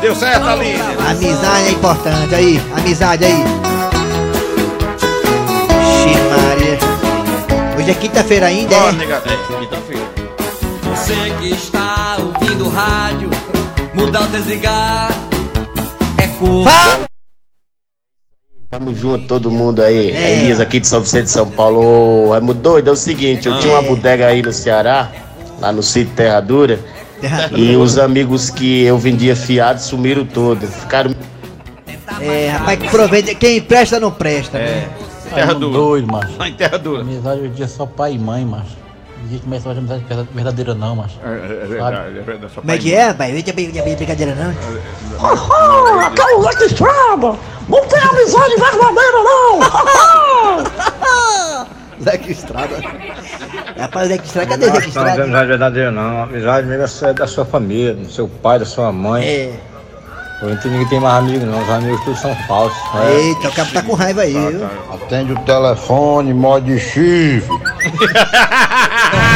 deu 0.00 0.14
certo, 0.14 0.46
Aline. 0.46 0.78
Amizade 1.08 1.68
é 1.68 1.70
importante, 1.70 2.34
aí, 2.34 2.62
amizade 2.76 3.24
aí. 3.24 3.44
Xiii, 6.02 6.16
Maria. 6.30 6.78
Hoje 7.78 7.90
é 7.90 7.94
quinta-feira 7.94 8.46
ainda, 8.46 8.76
Ó, 8.76 8.88
é? 8.88 8.92
nega, 8.92 9.16
é, 9.26 9.60
quinta-feira. 9.60 10.02
Você 10.90 11.14
que 11.40 11.50
está 11.54 12.16
ouvindo 12.18 12.66
o 12.66 12.68
rádio, 12.70 13.30
mudar 13.94 14.22
ou 14.22 14.26
desligar, 14.28 15.10
é 16.18 16.26
culpa. 16.38 16.70
Tamo 18.70 18.94
junto, 18.94 19.26
todo 19.26 19.50
mundo 19.50 19.82
aí. 19.82 20.10
É. 20.12 20.32
Elias 20.42 20.60
aqui 20.60 20.78
de 20.78 20.86
São 20.86 21.00
Vicente 21.00 21.24
de 21.24 21.30
São 21.30 21.48
Paulo. 21.50 22.28
Ô, 22.28 22.34
É 22.36 22.40
muito 22.40 22.60
doido, 22.60 22.88
é 22.88 22.92
o 22.92 22.96
seguinte, 22.96 23.48
eu 23.48 23.58
tinha 23.58 23.72
uma 23.74 23.82
bodega 23.82 24.26
aí 24.26 24.40
no 24.42 24.52
Ceará, 24.52 25.10
lá 25.60 25.72
no 25.72 25.82
sítio 25.82 26.14
Terra 26.14 26.40
Dura, 26.40 26.78
e 27.56 27.76
os 27.76 27.98
amigos 27.98 28.50
que 28.50 28.82
eu 28.84 28.96
vendia 28.98 29.34
fiado 29.36 29.80
sumiram 29.80 30.24
todos. 30.24 30.68
Ficaram. 30.74 31.14
É, 32.20 32.48
rapaz, 32.50 32.78
que 32.78 32.86
aproveita. 32.86 33.34
Quem 33.34 33.58
empresta 33.58 33.98
não 34.00 34.10
presta. 34.10 34.58
É. 34.58 34.88
Terra 35.34 35.52
Ai, 35.52 35.58
dura. 35.58 35.72
doido, 35.72 36.12
macho. 36.12 36.32
Lá 36.38 36.48
em 36.48 36.54
Terra 36.54 36.76
Dura. 36.78 37.02
Amizade 37.02 37.40
hoje 37.40 37.48
em 37.48 37.52
dia 37.52 37.64
é 37.64 37.68
só 37.68 37.86
pai 37.86 38.14
e 38.14 38.18
mãe, 38.18 38.44
macho. 38.44 38.80
Ninguém 39.22 39.38
começa 39.38 39.62
a 39.62 39.74
fazer 39.74 39.78
amizade 39.78 40.04
verda- 40.08 40.28
verdadeira 40.34 40.74
não, 40.74 40.96
macho. 40.96 41.18
É, 41.24 41.28
é 41.28 41.66
verdade, 41.66 42.18
é 42.18 42.22
verdade. 42.22 42.52
Como 42.54 42.70
é 42.70 42.78
que 42.78 42.92
é, 42.92 43.04
rapaz? 43.06 43.32
Não 43.34 43.42
tem 43.42 43.94
brincadeira 43.94 44.34
não. 44.34 44.54
Ah, 45.20 46.06
aquela 46.06 46.40
Leque 46.48 46.64
Estrada! 46.64 47.36
Não 47.68 47.86
tem 47.86 48.00
amizade 48.00 48.56
verdadeira, 48.56 49.22
não! 49.22 49.60
Zeca 52.02 52.30
Estrada. 52.32 52.76
Rapaz, 53.78 54.08
Zeca 54.08 54.24
Estrada, 54.24 54.48
cadê 54.48 54.64
Zeca 54.66 54.70
Não, 54.70 54.74
não 54.74 54.80
tem 54.80 54.88
Estrada? 54.88 55.22
amizade 55.22 55.46
verdadeira 55.48 55.90
não. 55.90 56.22
Amizade 56.22 56.66
mesmo 56.66 57.06
é 57.08 57.12
da 57.12 57.26
sua 57.26 57.44
família, 57.44 57.94
do 57.94 58.10
seu 58.10 58.28
pai, 58.28 58.58
da 58.58 58.64
sua 58.64 58.90
mãe. 58.92 59.24
É. 59.24 59.52
Hoje 60.42 60.54
não 60.54 60.62
tem- 60.62 60.70
ninguém 60.72 60.88
tem 60.88 61.00
mais 61.00 61.18
amigos 61.18 61.46
não, 61.46 61.62
os 61.62 61.68
amigos 61.68 62.02
todos 62.02 62.18
são 62.20 62.34
falsos. 62.46 62.78
né? 62.94 63.12
Eita, 63.14 63.48
o 63.48 63.52
cabo 63.52 63.72
tá 63.72 63.82
com 63.82 63.92
raiva 63.94 64.22
aí, 64.22 64.32
viu? 64.32 64.66
Atende 64.90 65.32
o 65.34 65.38
telefone, 65.40 66.32
mod 66.32 66.78
chifre. 66.80 67.42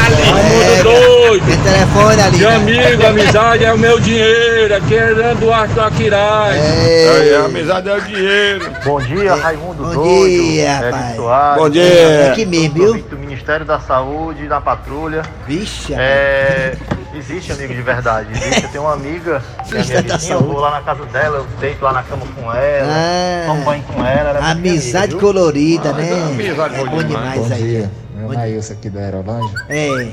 É, 0.06 0.82
doido! 0.82 1.46
Tem 1.46 1.58
telefone 1.62 2.22
ali. 2.22 2.38
Meu 2.38 2.48
né? 2.50 2.56
amigo, 2.56 3.06
amizade 3.06 3.64
é 3.64 3.72
o 3.72 3.78
meu 3.78 3.98
dinheiro. 4.00 4.74
Aqui 4.76 4.94
é 4.96 5.04
Leandro 5.06 5.46
Duarte 5.46 5.74
do 5.74 5.80
Aquiraz. 5.80 6.60
Aí, 6.60 7.34
a 7.34 7.44
amizade 7.44 7.88
é 7.88 7.94
o 7.96 8.00
dinheiro. 8.02 8.70
Bom 8.84 9.00
dia, 9.00 9.34
Raimundo 9.34 9.82
Bom 9.84 9.92
Doido. 9.94 10.42
dia, 10.52 10.72
rapaz. 10.76 11.16
Soares. 11.16 11.62
Bom 11.62 11.70
dia. 11.70 11.82
É 11.82 12.30
aqui 12.30 12.44
mesmo, 12.46 12.74
viu? 12.74 12.94
Do 13.02 13.18
Ministério 13.18 13.64
da 13.66 13.80
Saúde, 13.80 14.46
da 14.46 14.60
Patrulha. 14.60 15.22
Vixe, 15.46 15.94
É, 15.94 16.74
existe 17.14 17.52
amigo 17.52 17.74
de 17.74 17.82
verdade. 17.82 18.28
Existe. 18.32 18.62
Eu 18.64 18.68
tenho 18.70 18.84
uma 18.84 18.92
amiga, 18.94 19.42
que 19.66 19.74
é 19.76 19.82
minha 19.84 20.02
vizinha, 20.02 20.34
eu 20.34 20.40
vou 20.42 20.60
lá 20.60 20.70
na 20.70 20.80
casa 20.82 21.04
dela, 21.06 21.38
eu 21.38 21.46
deito 21.60 21.82
lá 21.84 21.92
na 21.92 22.02
cama 22.02 22.22
com 22.36 22.52
ela, 22.52 22.88
Ah. 22.92 23.44
tomo 23.46 23.64
banho 23.64 23.82
com 23.84 24.04
ela. 24.06 24.30
ela 24.30 24.38
é 24.48 24.50
Amizade 24.52 25.04
amiga, 25.12 25.20
colorida, 25.20 25.90
Ah, 25.90 25.92
né? 25.94 26.22
amizade 26.30 26.74
É 26.74 26.84
bom 26.84 27.02
demais. 27.02 27.32
demais 27.42 27.52
aí. 27.52 27.88
Meu 28.14 28.28
Nailson 28.32 28.72
aqui 28.74 28.90
da 28.90 29.00
Aerolândia. 29.00 29.50
É. 29.68 30.12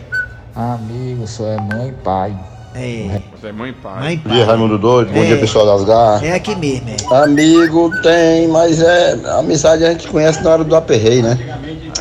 Amigo, 0.55 1.27
só 1.27 1.45
é 1.47 1.57
mãe 1.57 1.89
e 1.89 1.91
pai. 2.03 2.35
É. 2.73 3.21
Você 3.35 3.47
é 3.47 3.51
mãe 3.51 3.69
e 3.69 3.73
pai. 3.73 3.99
Mãe 3.99 4.13
e 4.13 4.17
Bom 4.17 4.29
dia, 4.33 4.45
Raimundo 4.45 4.77
Doido. 4.77 5.11
Bom 5.11 5.21
É. 5.21 5.25
dia, 5.25 5.37
pessoal 5.37 5.65
das 5.65 5.83
garras. 5.85 6.23
É 6.23 6.33
aqui 6.33 6.55
mesmo, 6.55 6.89
é. 6.89 7.23
Amigo 7.23 7.91
tem, 8.01 8.47
mas 8.47 8.81
é. 8.81 9.13
Amizade 9.37 9.85
a 9.85 9.91
gente 9.91 10.07
conhece 10.07 10.41
na 10.43 10.49
hora 10.51 10.63
do 10.63 10.75
aperreio, 10.75 11.23
né? 11.23 11.37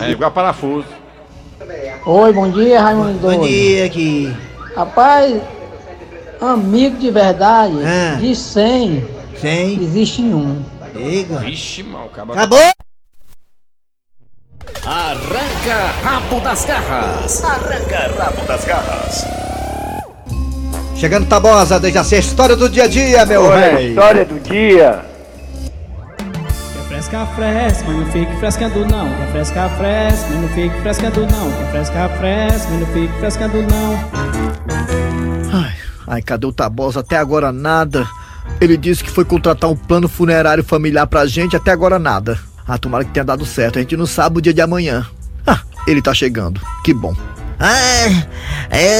É 0.00 0.10
igual 0.10 0.30
parafuso. 0.30 0.86
Oi, 2.06 2.32
bom 2.32 2.50
dia, 2.50 2.80
Raimundo 2.80 3.12
Bom 3.18 3.28
Doido. 3.28 3.46
dia 3.46 3.84
aqui. 3.84 4.34
Rapaz, 4.74 5.40
amigo 6.40 6.96
de 6.98 7.10
verdade, 7.10 7.74
Ah. 7.84 8.16
de 8.18 8.34
100, 8.34 9.04
100. 9.36 9.82
existe 9.82 10.22
um. 10.22 10.62
Diga. 10.94 11.38
Vixe, 11.40 11.82
mal, 11.82 12.06
acaba. 12.06 12.32
Acabou? 12.34 12.58
Arranca 15.60 15.92
rabo 16.02 16.40
das 16.40 16.64
garras. 16.64 17.44
Arranca 17.44 18.14
rabo 18.18 18.46
das 18.46 18.64
garras. 18.64 19.26
Chegando 20.96 21.26
Tabosa, 21.26 21.78
desde 21.78 21.98
a 21.98 22.04
sexta 22.04 22.30
história 22.30 22.56
do 22.56 22.66
dia 22.66 22.84
a 22.84 22.88
dia, 22.88 23.26
meu 23.26 23.50
rei. 23.50 23.90
história 23.90 24.24
do 24.24 24.40
dia. 24.40 25.04
Fresca, 26.88 27.26
fresca, 27.36 27.84
mas 27.86 27.96
não 27.96 28.06
fique 28.06 28.36
frescando 28.36 28.86
não. 28.86 29.14
Quer 29.14 29.32
fresca, 29.32 29.68
fresca, 29.76 30.28
mas 30.30 30.40
não 30.40 30.48
fique 30.48 30.80
frescando 30.80 31.20
não. 31.20 31.52
Quer 31.52 31.70
fresca, 31.72 32.08
fresca, 32.18 32.68
mas 32.70 32.80
não 32.80 32.86
fique 32.86 33.18
frescando 33.18 33.62
não. 33.62 34.00
Ai, 35.52 35.74
ai, 36.06 36.22
cadê 36.22 36.46
o 36.46 36.52
Tabosa? 36.54 37.00
Até 37.00 37.18
agora 37.18 37.52
nada. 37.52 38.08
Ele 38.62 38.78
disse 38.78 39.04
que 39.04 39.10
foi 39.10 39.26
contratar 39.26 39.68
um 39.68 39.76
plano 39.76 40.08
funerário 40.08 40.64
familiar 40.64 41.06
pra 41.06 41.26
gente, 41.26 41.54
até 41.54 41.70
agora 41.70 41.98
nada. 41.98 42.38
Ah, 42.66 42.78
tomara 42.78 43.04
que 43.04 43.10
tenha 43.10 43.24
dado 43.24 43.44
certo, 43.44 43.78
a 43.78 43.82
gente 43.82 43.94
não 43.94 44.06
sabe 44.06 44.38
o 44.38 44.40
dia 44.40 44.54
de 44.54 44.62
amanhã. 44.62 45.06
Ah, 45.90 45.92
ele 45.92 46.00
tá 46.00 46.14
chegando, 46.14 46.60
que 46.84 46.94
bom. 46.94 47.12
Ai, 47.58 48.24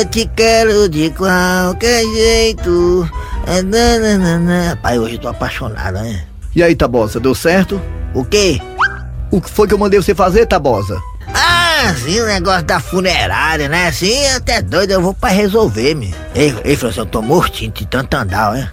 eu 0.00 0.04
te 0.06 0.28
quero 0.34 0.88
de 0.88 1.10
qualquer 1.10 2.02
jeito. 2.02 3.08
Nananana. 3.46 4.76
Pai, 4.82 4.98
hoje 4.98 5.14
eu 5.14 5.20
tô 5.20 5.28
apaixonado, 5.28 5.94
né? 5.94 6.24
E 6.54 6.62
aí, 6.62 6.74
Tabosa, 6.74 7.20
deu 7.20 7.32
certo? 7.32 7.80
O 8.12 8.24
quê? 8.24 8.60
O 9.30 9.40
que 9.40 9.48
foi 9.48 9.68
que 9.68 9.74
eu 9.74 9.78
mandei 9.78 10.02
você 10.02 10.16
fazer, 10.16 10.46
Tabosa? 10.46 11.00
Ah, 11.32 11.94
sim, 11.94 12.20
o 12.20 12.26
negócio 12.26 12.64
da 12.64 12.80
funerária, 12.80 13.68
né? 13.68 13.86
Assim, 13.86 14.26
até 14.26 14.60
doido, 14.60 14.90
eu 14.90 15.00
vou 15.00 15.14
pra 15.14 15.28
resolver, 15.28 15.94
me. 15.94 16.12
Ei, 16.34 16.52
ei, 16.64 16.76
Francisco, 16.76 17.02
eu 17.02 17.06
tô 17.06 17.22
mortinho 17.22 17.70
de 17.70 17.86
tanto 17.86 18.14
andar, 18.14 18.52
né? 18.52 18.68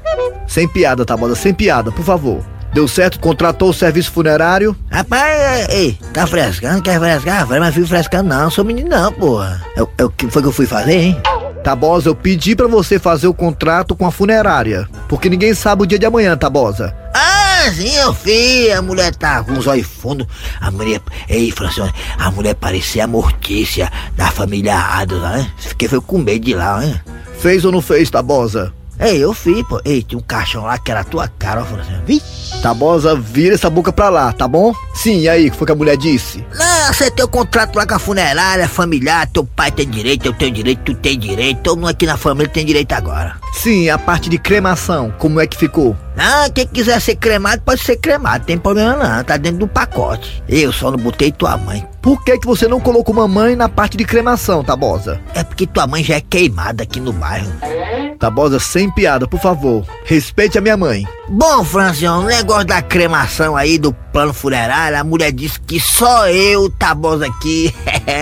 Sem 0.48 0.68
piada, 0.68 1.06
Tabosa, 1.06 1.36
sem 1.36 1.54
piada, 1.54 1.92
por 1.92 2.04
favor. 2.04 2.44
Deu 2.78 2.88
certo? 2.88 3.20
Contratou 3.20 3.72
o 3.72 3.74
serviço 3.74 4.12
funerário? 4.12 4.78
Rapaz, 4.92 5.68
ei, 5.70 5.98
tá 6.14 6.28
frescando? 6.28 6.80
Quer 6.84 7.00
frescar? 7.00 7.48
Mas 7.48 7.74
fico 7.74 7.88
frescando 7.88 8.30
não, 8.30 8.52
sou 8.52 8.64
menino 8.64 8.88
não, 8.88 9.12
porra. 9.12 9.66
Eu, 9.76 9.90
eu, 9.98 10.12
que 10.12 10.30
foi 10.30 10.44
que 10.44 10.48
eu 10.48 10.52
fui 10.52 10.68
fazer, 10.68 10.94
hein? 10.94 11.22
Tabosa, 11.64 12.10
eu 12.10 12.14
pedi 12.14 12.56
pra 12.56 12.68
você 12.68 13.00
fazer 13.00 13.26
o 13.26 13.34
contrato 13.34 13.96
com 13.96 14.06
a 14.06 14.12
funerária. 14.12 14.88
Porque 15.10 15.28
ninguém 15.28 15.56
sabe 15.56 15.82
o 15.82 15.86
dia 15.88 15.98
de 15.98 16.06
amanhã, 16.06 16.38
Tabosa. 16.38 16.96
Ah, 17.16 17.72
sim, 17.74 17.96
eu 17.96 18.14
fiz. 18.14 18.72
A 18.72 18.82
mulher 18.84 19.16
tá 19.16 19.44
com 19.44 19.54
os 19.54 19.66
olhos 19.66 19.88
fundos. 19.88 20.28
A 20.62 20.70
mulher. 20.70 21.02
Ei, 21.28 21.50
Francione, 21.50 21.92
a 22.20 22.30
mulher 22.30 22.54
parecia 22.54 23.06
a 23.06 23.08
Mortícia 23.08 23.92
da 24.16 24.30
família 24.30 24.78
Adams, 24.78 25.24
né? 25.24 25.52
Fiquei 25.58 25.88
foi 25.88 26.00
com 26.00 26.20
medo 26.20 26.46
de 26.46 26.54
lá, 26.54 26.78
né? 26.78 27.02
Fez 27.40 27.66
ou 27.66 27.72
não 27.72 27.82
fez, 27.82 28.12
Tabosa? 28.12 28.72
Ei, 29.00 29.24
eu 29.24 29.34
fiz, 29.34 29.66
pô. 29.68 29.80
Ei, 29.86 30.02
tinha 30.02 30.18
um 30.18 30.22
caixão 30.22 30.64
lá 30.64 30.78
que 30.78 30.90
era 30.90 31.02
a 31.02 31.04
tua 31.04 31.28
cara, 31.28 31.62
ó, 31.62 31.66
Francione. 31.66 32.04
Vixe. 32.06 32.62
Tabosa, 32.62 33.16
vira 33.16 33.54
essa 33.54 33.70
boca 33.70 33.94
pra 33.94 34.10
lá, 34.10 34.32
tá 34.32 34.48
bom? 34.48 34.74
Sim, 34.94 35.20
e 35.20 35.30
aí, 35.30 35.48
o 35.48 35.52
que 35.52 35.58
foi 35.58 35.68
que 35.68 35.74
a 35.74 35.76
mulher 35.76 35.98
disse? 35.98 36.44
Não, 36.58 36.94
você 36.94 37.12
tem 37.12 37.24
o 37.24 37.28
contrato 37.28 37.76
lá 37.76 37.86
com 37.86 37.94
a 37.94 38.00
funerária, 38.00 38.68
familiar, 38.68 39.28
teu 39.28 39.44
pai 39.44 39.72
tem 39.72 39.88
direito, 39.88 40.26
eu 40.26 40.34
tenho 40.34 40.52
direito, 40.52 40.82
tu 40.84 40.96
tem 40.96 41.20
direito, 41.20 41.62
todo 41.62 41.78
mundo 41.78 41.90
aqui 41.90 42.06
na 42.06 42.18
família 42.18 42.52
tem 42.52 42.66
direito 42.66 42.94
agora. 42.94 43.36
Sim, 43.54 43.90
a 43.90 43.98
parte 43.98 44.30
de 44.30 44.38
cremação, 44.38 45.14
como 45.20 45.40
é 45.40 45.46
que 45.46 45.58
ficou? 45.58 45.96
Ah, 46.18 46.50
quem 46.54 46.66
quiser 46.66 47.00
ser 47.00 47.16
cremado 47.16 47.62
pode 47.62 47.82
ser 47.82 47.98
cremado, 47.98 48.46
tem 48.46 48.58
problema 48.58 48.96
não, 48.96 49.24
tá 49.24 49.38
dentro 49.38 49.60
do 49.60 49.68
pacote. 49.68 50.42
Eu 50.50 50.74
só 50.74 50.90
não 50.90 50.98
botei 50.98 51.32
tua 51.32 51.58
mãe. 51.58 51.86
Por 52.02 52.24
que 52.24 52.40
que 52.40 52.48
você 52.48 52.68
não 52.68 52.80
colocou 52.80 53.14
mamãe 53.14 53.56
na 53.56 53.70
parte 53.70 53.98
de 53.98 54.06
cremação, 54.06 54.64
Tabosa? 54.64 55.20
É 55.36 55.44
porque 55.44 55.68
tua 55.68 55.86
mãe 55.86 56.04
já 56.04 56.16
é 56.16 56.22
queimada 56.22 56.84
aqui 56.84 57.00
no 57.00 57.12
bairro. 57.14 57.52
Tabosa, 58.18 58.60
sem 58.60 58.90
piada, 58.90 59.28
por 59.28 59.40
favor. 59.40 59.86
Respeite 60.06 60.58
a 60.58 60.62
minha 60.62 60.76
mãe. 60.76 61.08
Bom, 61.30 61.64
Francião, 61.64 62.22
o 62.22 62.26
negócio 62.26 62.66
da 62.66 62.82
cremação 62.82 63.56
aí 63.56 63.78
do 63.78 63.94
plano 63.94 64.34
funerário, 64.34 65.00
a 65.00 65.04
mulher 65.04 65.32
disse 65.32 65.60
que 65.60 65.80
só 65.80 66.28
eu, 66.28 66.70
Tabosa 66.70 67.28
aqui, 67.28 67.74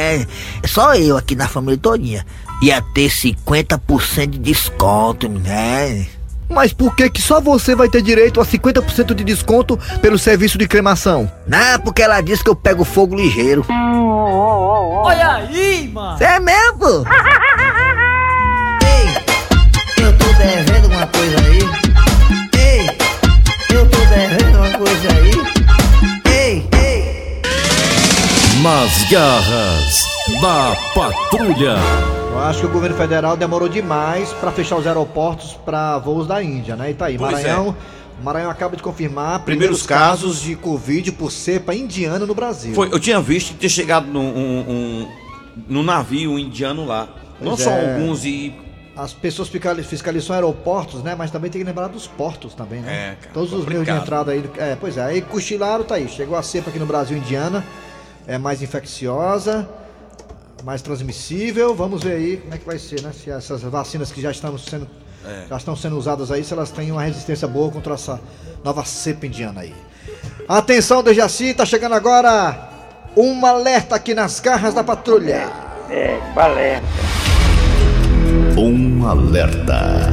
só 0.65 0.95
eu 0.95 1.17
aqui 1.17 1.35
na 1.35 1.47
família 1.47 1.77
todinha, 1.77 2.25
ia 2.61 2.81
ter 2.93 3.09
50% 3.09 4.27
de 4.27 4.39
desconto, 4.39 5.29
né? 5.29 6.07
Mas 6.49 6.73
por 6.73 6.95
que 6.95 7.09
que 7.09 7.21
só 7.21 7.41
você 7.41 7.75
vai 7.75 7.89
ter 7.89 8.01
direito 8.01 8.39
a 8.39 8.45
50% 8.45 9.13
de 9.13 9.23
desconto 9.23 9.79
pelo 10.01 10.17
serviço 10.17 10.57
de 10.57 10.67
cremação? 10.67 11.29
Não, 11.47 11.79
porque 11.79 12.01
ela 12.01 12.21
disse 12.21 12.43
que 12.43 12.49
eu 12.49 12.55
pego 12.55 12.83
fogo 12.83 13.15
ligeiro. 13.15 13.65
Olha 13.69 15.31
aí, 15.31 15.87
mano. 15.87 16.17
Cê 16.17 16.25
é 16.25 16.39
mesmo, 16.39 17.05
devendo 20.37 20.87
uma 20.87 21.07
coisa 21.07 21.35
aí. 21.39 21.59
Ei, 22.57 22.87
eu 23.75 23.87
tô 23.89 23.97
devendo 23.97 24.57
uma 24.57 24.77
coisa 24.77 25.07
aí. 25.13 25.31
Ei, 26.31 26.67
ei. 26.79 27.41
Nas 28.61 29.03
garras 29.09 30.05
da 30.41 30.75
Patrulha. 30.93 31.75
Eu 32.31 32.39
acho 32.43 32.59
que 32.61 32.65
o 32.65 32.69
governo 32.69 32.97
federal 32.97 33.37
demorou 33.37 33.69
demais 33.69 34.29
para 34.33 34.51
fechar 34.51 34.75
os 34.75 34.85
aeroportos 34.85 35.53
para 35.65 35.97
voos 35.99 36.27
da 36.27 36.43
Índia, 36.43 36.75
né? 36.75 36.91
E 36.91 36.93
tá 36.93 37.05
aí, 37.05 37.17
Pois 37.17 37.31
Maranhão. 37.31 37.75
Maranhão 38.23 38.49
acaba 38.49 38.75
de 38.77 38.81
confirmar 38.83 39.39
Primeiros 39.39 39.81
primeiros 39.83 39.85
casos 39.85 40.41
de 40.41 40.55
Covid 40.55 41.11
por 41.13 41.31
cepa 41.31 41.75
indiana 41.75 42.25
no 42.25 42.33
Brasil. 42.33 42.73
Foi, 42.73 42.87
eu 42.91 42.99
tinha 42.99 43.19
visto 43.21 43.49
que 43.53 43.59
tinha 43.59 43.69
chegado 43.69 44.07
num, 44.07 44.21
um, 44.21 44.59
um- 44.69 45.07
num 45.67 45.83
navio 45.83 46.39
indiano 46.39 46.85
lá. 46.85 47.07
Não 47.41 47.51
Pois 47.51 47.61
só 47.61 47.69
é. 47.71 47.93
alguns 47.93 48.23
e. 48.25 48.53
As 48.97 49.13
pessoas 49.13 49.49
fiscali- 49.49 49.83
fiscalizam 49.83 50.33
aeroportos, 50.35 51.03
né? 51.03 51.15
Mas 51.17 51.29
também 51.29 51.51
tem 51.51 51.59
que 51.61 51.67
lembrar 51.67 51.87
dos 51.87 52.07
portos 52.07 52.53
também, 52.53 52.79
né? 52.81 52.93
É, 53.11 53.15
cara, 53.21 53.33
Todos 53.33 53.51
os 53.51 53.65
meios 53.65 53.85
de 53.85 53.91
complicado. 53.91 54.31
entrada 54.31 54.31
aí. 54.31 54.49
É, 54.57 54.77
pois 54.79 54.95
é. 54.97 55.03
Aí 55.03 55.21
cochilaram, 55.21 55.83
tá 55.83 55.95
aí. 55.95 56.07
Chegou 56.07 56.37
a 56.37 56.41
cepa 56.41 56.69
aqui 56.69 56.79
no 56.79 56.85
Brasil 56.85 57.17
indiana. 57.17 57.63
É 58.25 58.37
mais 58.37 58.61
infecciosa, 58.61 59.67
mais 60.63 60.81
transmissível. 60.81 61.75
Vamos 61.75 62.01
ver 62.03 62.13
aí 62.13 62.37
como 62.37 62.53
é 62.53 62.57
que 62.57 62.65
vai 62.65 62.79
ser, 62.79 63.01
né? 63.01 63.11
Se 63.11 63.29
essas 63.29 63.61
vacinas 63.63 64.11
que 64.13 64.21
já 64.21 64.31
estão 64.31 64.57
sendo, 64.57 64.87
É. 65.25 65.43
já 65.49 65.57
estão 65.57 65.75
sendo 65.75 65.97
usadas 65.97 66.31
aí, 66.31 66.43
se 66.43 66.53
elas 66.53 66.71
têm 66.71 66.91
uma 66.91 67.03
resistência 67.03 67.47
boa 67.47 67.69
contra 67.71 67.95
essa 67.95 68.19
nova 68.63 68.85
cepa 68.85 69.25
indiana 69.25 69.61
aí. 69.61 69.75
Atenção, 70.47 71.03
Dejaci, 71.03 71.53
tá 71.53 71.65
chegando 71.65 71.95
agora 71.95 72.69
um 73.17 73.45
alerta 73.45 73.95
aqui 73.95 74.13
nas 74.13 74.39
garras 74.39 74.73
da 74.73 74.83
patrulha. 74.83 75.49
É, 75.89 76.17
balé. 76.33 76.81
Um 78.65 79.07
alerta. 79.07 80.09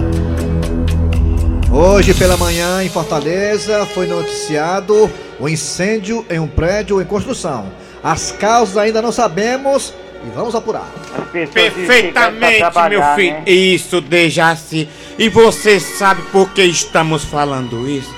Hoje 1.72 2.12
pela 2.12 2.36
manhã, 2.36 2.84
em 2.84 2.88
Fortaleza, 2.90 3.86
foi 3.86 4.06
noticiado 4.06 5.10
o 5.40 5.48
incêndio 5.48 6.26
em 6.28 6.38
um 6.38 6.46
prédio 6.46 7.00
em 7.00 7.04
construção. 7.06 7.72
As 8.04 8.30
causas 8.30 8.76
ainda 8.76 9.00
não 9.00 9.10
sabemos 9.10 9.94
e 10.22 10.28
vamos 10.36 10.54
apurar. 10.54 10.86
Perfeitamente, 11.32 12.60
meu 12.90 13.02
filho. 13.14 13.32
né? 13.36 13.42
Isso, 13.46 14.02
Dejaci. 14.02 14.86
E 15.18 15.30
você 15.30 15.80
sabe 15.80 16.20
por 16.30 16.50
que 16.50 16.62
estamos 16.62 17.24
falando 17.24 17.88
isso? 17.88 18.14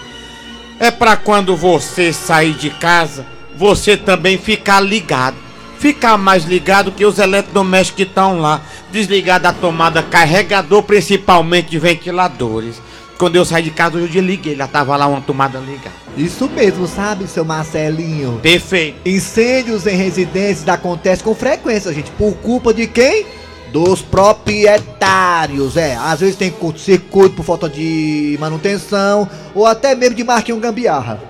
É 0.81 0.91
pra 0.91 1.17
quando 1.17 1.55
você 1.55 2.13
sair 2.13 2.55
de 2.55 2.71
casa, 2.71 3.25
você 3.57 3.97
também 3.97 4.37
ficar 4.37 4.81
ligado. 4.81 5.45
Ficar 5.79 6.17
mais 6.17 6.45
ligado 6.45 6.91
que 6.91 7.05
os 7.05 7.19
eletrodomésticos 7.19 7.97
que 8.05 8.09
estão 8.09 8.41
lá. 8.41 8.63
Desligar 8.95 9.41
da 9.41 9.53
tomada 9.53 10.05
carregador, 10.05 10.81
principalmente 10.85 11.69
de 11.69 11.81
ventiladores. 11.81 12.81
Quando 13.19 13.35
eu 13.35 13.45
saí 13.45 13.65
de 13.65 13.73
casa, 13.73 13.99
eu 13.99 14.07
desliguei, 14.07 14.55
já 14.55 14.69
tava 14.69 14.97
lá 14.97 15.09
uma 15.09 15.21
tomada 15.21 15.59
ligada. 15.59 15.97
Isso 16.17 16.49
mesmo, 16.49 16.87
sabe, 16.87 17.27
seu 17.27 17.45
Marcelinho? 17.45 18.39
Perfeito. 18.41 18.99
Incêndios 19.05 19.85
em 19.89 19.97
residências 19.97 20.69
acontecem 20.69 21.25
com 21.25 21.35
frequência, 21.35 21.93
gente. 21.93 22.13
Por 22.13 22.37
culpa 22.37 22.73
de 22.73 22.87
quem? 22.87 23.27
Dos 23.73 24.01
proprietários, 24.01 25.77
é. 25.77 25.97
Às 25.97 26.21
vezes 26.21 26.37
tem 26.37 26.53
curto-circuito 26.53 27.35
por 27.35 27.45
falta 27.45 27.69
de 27.69 28.37
manutenção 28.39 29.29
ou 29.57 29.67
até 29.67 29.97
mesmo 29.97 30.15
de 30.15 30.23
marquinhos 30.23 30.61
gambiarra. 30.61 31.21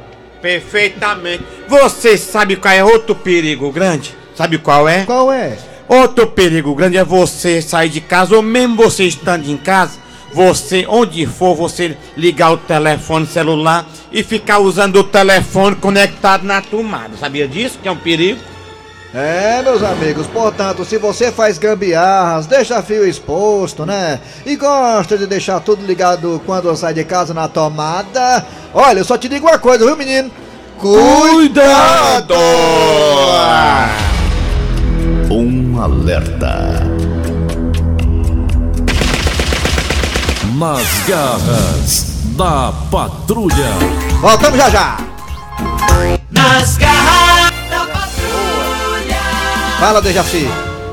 Perfeitamente. 0.43 1.43
Você 1.67 2.19
sabe 2.19 2.57
qual 2.57 2.75
é 2.75 2.85
outro 2.85 3.15
perigo 3.15 3.73
grande? 3.73 4.15
Sabe 4.37 4.59
qual 4.59 4.87
é? 4.87 5.07
Qual 5.07 5.33
é? 5.33 5.57
Outro 5.89 6.27
perigo 6.27 6.75
grande 6.75 6.97
é 6.97 7.05
você 7.05 7.61
sair 7.61 7.89
de 7.89 8.01
casa, 8.01 8.35
ou 8.35 8.43
mesmo 8.43 8.77
você 8.77 9.05
estando 9.05 9.49
em 9.51 9.57
casa, 9.57 9.99
você, 10.33 10.85
onde 10.89 11.27
for, 11.27 11.55
você 11.55 11.97
ligar 12.17 12.53
o 12.53 12.57
telefone 12.57 13.27
celular 13.27 13.87
e 14.11 14.23
ficar 14.23 14.59
usando 14.59 14.97
o 14.97 15.05
telefone 15.05 15.77
conectado 15.77 16.45
na 16.45 16.61
tomada. 16.61 17.17
Sabia 17.17 17.47
disso? 17.47 17.79
Que 17.81 17.89
é 17.89 17.93
um 17.93 17.97
perigo? 17.97 18.41
É, 19.15 19.63
meus 19.63 19.81
amigos, 19.81 20.27
portanto, 20.27 20.85
se 20.85 20.99
você 20.99 21.31
faz 21.31 21.57
gambiarras, 21.57 22.49
deixa 22.49 22.83
fio 22.83 23.07
exposto, 23.07 23.87
né? 23.87 24.19
E 24.45 24.57
gosta 24.57 25.17
de 25.17 25.25
deixar 25.25 25.61
tudo 25.61 25.87
ligado 25.87 26.43
quando 26.45 26.75
sai 26.75 26.93
de 26.95 27.05
casa 27.05 27.33
na 27.33 27.47
tomada, 27.47 28.45
olha, 28.75 28.99
eu 28.99 29.05
só 29.05 29.17
te 29.17 29.29
digo 29.29 29.47
uma 29.47 29.57
coisa, 29.57 29.87
viu, 29.87 29.97
menino? 29.97 30.33
Cuidado! 30.81 32.35
Um 35.75 35.83
alerta. 35.83 36.81
Nas 40.57 41.09
garras 41.09 42.23
da 42.37 42.73
Patrulha. 42.93 43.73
Voltamos 44.21 44.57
já 44.57 44.71
já! 44.71 44.97
Nas 46.31 46.79
garras 46.79 47.53
da 47.69 47.87
patrulha. 47.87 49.17
Fala, 49.81 50.01
Dejaci. 50.01 50.47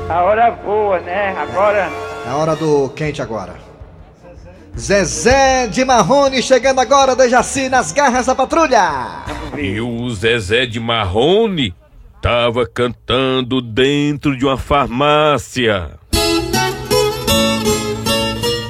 A 0.08 0.22
hora 0.22 0.50
voa, 0.50 0.98
né? 0.98 1.36
Agora. 1.38 1.88
É 2.26 2.30
a 2.30 2.34
hora 2.34 2.56
do 2.56 2.88
quente 2.88 3.22
agora. 3.22 3.54
Zezé 4.76 5.68
de 5.68 5.84
Marrone 5.84 6.42
chegando 6.42 6.80
agora, 6.80 7.14
Dejaci, 7.14 7.68
nas 7.68 7.92
garras 7.92 8.26
da 8.26 8.34
patrulha. 8.34 9.22
E 9.56 9.80
o 9.80 10.10
Zezé 10.10 10.66
de 10.66 10.80
Marrone 10.80 11.72
tava 12.22 12.64
cantando 12.64 13.60
dentro 13.60 14.38
de 14.38 14.44
uma 14.44 14.56
farmácia. 14.56 15.98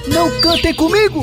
Não 0.08 0.40
cantem 0.40 0.74
comigo! 0.74 1.22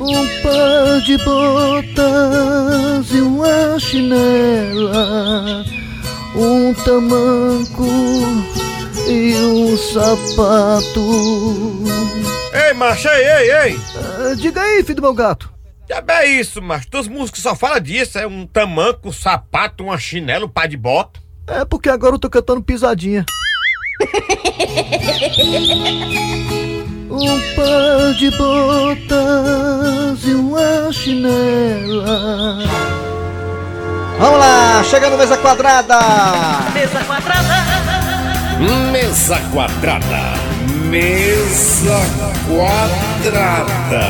Um 0.00 0.42
par 0.42 1.00
de 1.04 1.18
botas 1.24 3.10
e 3.12 3.20
uma 3.20 3.78
chinela, 3.80 5.64
um 6.36 6.72
tamanco 6.74 7.88
e 9.08 9.34
um 9.34 9.76
sapato. 9.76 11.00
Ei, 12.54 12.72
macho, 12.74 13.08
ei, 13.08 13.24
ei, 13.24 13.50
ei! 13.50 13.80
Ah, 13.96 14.34
diga 14.36 14.62
aí, 14.62 14.84
filho 14.84 14.96
do 14.96 15.02
meu 15.02 15.14
gato. 15.14 15.59
Já 15.90 16.04
é 16.20 16.26
isso, 16.26 16.62
macho. 16.62 16.88
Tuas 16.88 17.08
músicas 17.08 17.42
só 17.42 17.56
falam 17.56 17.80
disso. 17.80 18.16
É 18.16 18.24
um 18.24 18.46
tamanco, 18.46 19.08
um 19.08 19.12
sapato, 19.12 19.82
uma 19.82 19.98
chinela, 19.98 20.46
um 20.46 20.48
pá 20.48 20.64
de 20.66 20.76
bota. 20.76 21.18
É 21.48 21.64
porque 21.64 21.88
agora 21.88 22.14
eu 22.14 22.18
tô 22.18 22.30
cantando 22.30 22.62
pisadinha. 22.62 23.26
Um 27.12 27.40
par 27.56 28.14
de 28.16 28.30
botas 28.30 30.24
e 30.24 30.32
uma 30.32 30.92
chinela. 30.92 32.58
Vamos 34.16 34.38
lá, 34.38 34.84
chegando 34.84 35.18
mesa 35.18 35.36
quadrada. 35.36 35.98
Mesa 36.72 37.04
quadrada. 37.04 37.54
Mesa 38.92 39.40
quadrada. 39.52 40.49
Mesa 40.90 42.00
quadrada. 42.48 44.02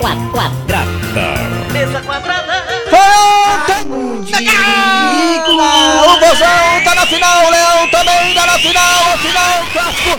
Quadrada. 0.00 1.34
Mesa 1.70 2.00
quadrada. 2.00 2.64
O 6.06 6.20
Bozão 6.20 6.82
tá 6.82 6.94
na 6.94 7.06
final, 7.06 7.44
o 7.44 7.50
Leão 7.50 7.88
também 7.90 8.34
tá 8.34 8.46
na 8.46 8.58
final, 8.58 9.12
a 9.12 9.18
final, 9.18 9.66
clássico. 9.70 10.18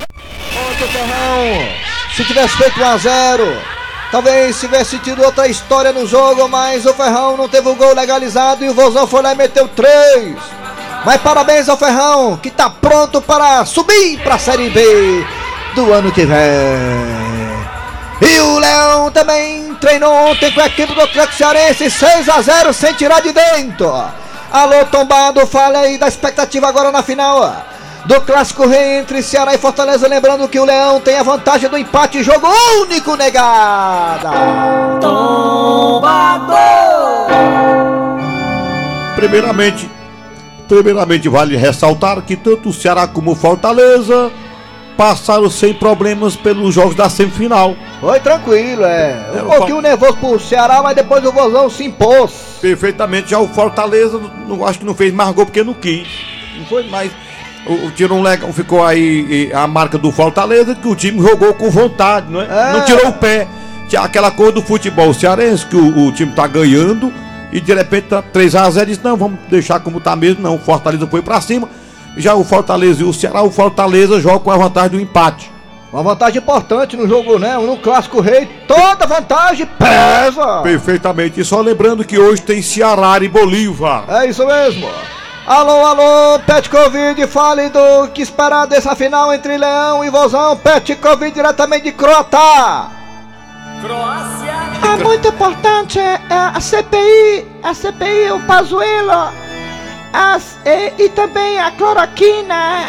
Outro 0.69 0.87
Ferrão, 0.89 1.69
se 2.15 2.23
tivesse 2.23 2.55
feito 2.55 2.79
1x0, 2.79 3.57
talvez 4.11 4.59
tivesse 4.59 4.99
tido 4.99 5.23
outra 5.23 5.47
história 5.47 5.91
no 5.91 6.05
jogo, 6.05 6.47
mas 6.47 6.85
o 6.85 6.93
Ferrão 6.93 7.35
não 7.35 7.49
teve 7.49 7.67
o 7.67 7.75
gol 7.75 7.95
legalizado 7.95 8.63
e 8.63 8.69
o 8.69 8.75
Vozão 8.75 9.07
foi 9.07 9.23
lá 9.23 9.33
e 9.33 9.37
meteu 9.37 9.67
3. 9.67 10.35
Mas 11.03 11.19
parabéns 11.21 11.67
ao 11.67 11.77
Ferrão, 11.77 12.37
que 12.37 12.51
tá 12.51 12.69
pronto 12.69 13.23
para 13.23 13.65
subir 13.65 14.19
pra 14.19 14.37
Série 14.37 14.69
B 14.69 15.25
do 15.75 15.93
ano 15.93 16.11
que 16.11 16.25
vem. 16.25 16.37
E 18.21 18.39
o 18.39 18.57
Leão 18.57 19.11
também 19.11 19.75
treinou 19.75 20.11
ontem 20.11 20.49
com 20.51 20.61
a 20.61 20.67
equipe 20.67 20.93
do 20.93 21.01
Atlético 21.01 21.35
Cearense 21.35 21.91
6 21.91 22.29
a 22.29 22.41
0 22.41 22.73
sem 22.73 22.93
tirar 22.93 23.21
de 23.21 23.33
dentro. 23.33 23.93
Alô 24.51 24.85
Tombado, 24.85 25.45
fala 25.45 25.79
aí 25.79 25.97
da 25.97 26.07
expectativa 26.07 26.67
agora 26.67 26.91
na 26.91 27.03
final 27.03 27.65
do 28.05 28.21
clássico 28.21 28.65
rei 28.67 28.99
entre 28.99 29.21
Ceará 29.21 29.53
e 29.53 29.57
Fortaleza. 29.57 30.07
Lembrando 30.07 30.47
que 30.47 30.59
o 30.59 30.63
Leão 30.63 31.01
tem 31.01 31.17
a 31.17 31.23
vantagem 31.23 31.69
do 31.69 31.77
empate, 31.77 32.23
jogo 32.23 32.47
único 32.81 33.15
negada. 33.17 34.29
Primeiramente, 39.17 39.89
primeiramente 40.69 41.27
vale 41.27 41.57
ressaltar 41.57 42.21
que 42.21 42.37
tanto 42.37 42.69
o 42.69 42.73
Ceará 42.73 43.07
como 43.07 43.31
o 43.31 43.35
Fortaleza 43.35 44.31
passaram 44.97 45.49
sem 45.49 45.73
problemas 45.73 46.35
pelos 46.35 46.73
jogos 46.73 46.95
da 46.95 47.09
semifinal. 47.09 47.75
Foi 47.99 48.19
tranquilo, 48.19 48.83
é. 48.83 49.31
Um 49.43 49.49
pouquinho 49.49 49.81
nervoso 49.81 50.17
pro 50.17 50.39
Ceará, 50.39 50.81
mas 50.81 50.95
depois 50.95 51.23
o 51.25 51.31
Vozão 51.31 51.69
se 51.69 51.83
impôs. 51.85 52.31
Perfeitamente, 52.61 53.31
já 53.31 53.39
o 53.39 53.47
Fortaleza, 53.47 54.19
não 54.47 54.65
acho 54.65 54.79
que 54.79 54.85
não 54.85 54.95
fez 54.95 55.13
mais 55.13 55.31
gol 55.31 55.45
porque 55.45 55.63
não 55.63 55.73
quis. 55.73 56.07
Não 56.57 56.65
foi 56.65 56.87
mais. 56.89 57.11
O, 57.65 57.87
o 57.87 57.91
tirou 57.91 58.19
um 58.19 58.21
legal, 58.21 58.51
ficou 58.53 58.85
aí 58.85 59.51
a 59.53 59.67
marca 59.67 59.97
do 59.97 60.11
Fortaleza 60.11 60.75
que 60.75 60.87
o 60.87 60.95
time 60.95 61.21
jogou 61.21 61.53
com 61.53 61.69
vontade, 61.69 62.31
não 62.31 62.41
é? 62.41 62.45
É. 62.45 62.73
Não 62.73 62.85
tirou 62.85 63.07
o 63.07 63.13
pé. 63.13 63.47
Tinha 63.87 64.01
aquela 64.01 64.31
coisa 64.31 64.53
do 64.53 64.61
futebol 64.61 65.13
cearense 65.13 65.65
que 65.65 65.75
o, 65.75 66.07
o 66.07 66.11
time 66.11 66.31
tá 66.31 66.47
ganhando 66.47 67.13
e 67.51 67.61
de 67.61 67.73
repente 67.73 68.07
tá 68.07 68.21
3x0 68.21 68.85
disse: 68.85 69.01
não, 69.03 69.15
vamos 69.15 69.39
deixar 69.49 69.79
como 69.79 69.99
tá 69.99 70.15
mesmo. 70.15 70.41
Não, 70.41 70.55
o 70.55 70.59
Fortaleza 70.59 71.07
foi 71.07 71.21
pra 71.21 71.39
cima. 71.41 71.69
Já 72.17 72.33
o 72.35 72.43
Fortaleza 72.43 73.01
e 73.01 73.05
o 73.05 73.13
Ceará, 73.13 73.41
o 73.43 73.51
Fortaleza 73.51 74.19
joga 74.19 74.39
com 74.39 74.51
a 74.51 74.57
vantagem 74.57 74.91
do 74.91 75.01
empate. 75.01 75.51
Uma 75.91 76.03
vantagem 76.03 76.41
importante 76.41 76.97
no 76.97 77.07
jogo, 77.07 77.39
né? 77.39 77.57
No 77.57 77.77
clássico 77.77 78.19
rei, 78.19 78.45
toda 78.67 79.07
vantagem 79.07 79.65
pesa. 79.65 80.61
Perfeitamente. 80.61 81.39
E 81.39 81.45
só 81.45 81.61
lembrando 81.61 82.03
que 82.03 82.19
hoje 82.19 82.41
tem 82.41 82.61
Ceará 82.61 83.17
e 83.21 83.29
Bolívar. 83.29 84.03
É 84.09 84.25
isso 84.25 84.45
mesmo. 84.45 84.89
Alô, 85.47 85.85
alô, 85.85 86.39
Pet 86.39 86.69
Covid, 86.69 87.27
fale 87.27 87.69
do 87.69 88.07
que 88.13 88.21
esperar 88.21 88.65
dessa 88.65 88.95
final 88.95 89.31
entre 89.31 89.57
Leão 89.57 90.03
e 90.03 90.09
Vozão. 90.09 90.57
Pet 90.57 90.95
Covid 90.95 91.31
diretamente 91.31 91.83
de 91.83 91.91
Crota. 91.91 92.37
É 94.83 95.03
muito 95.03 95.27
importante 95.27 95.99
é, 95.99 96.19
a 96.29 96.59
CPI, 96.59 97.45
a 97.61 97.73
CPI, 97.73 98.31
o 98.31 98.39
Pazuello, 98.47 99.31
as, 100.15 100.57
e, 100.65 101.03
e 101.03 101.09
também 101.09 101.59
a 101.59 101.71
cloroquina. 101.71 102.85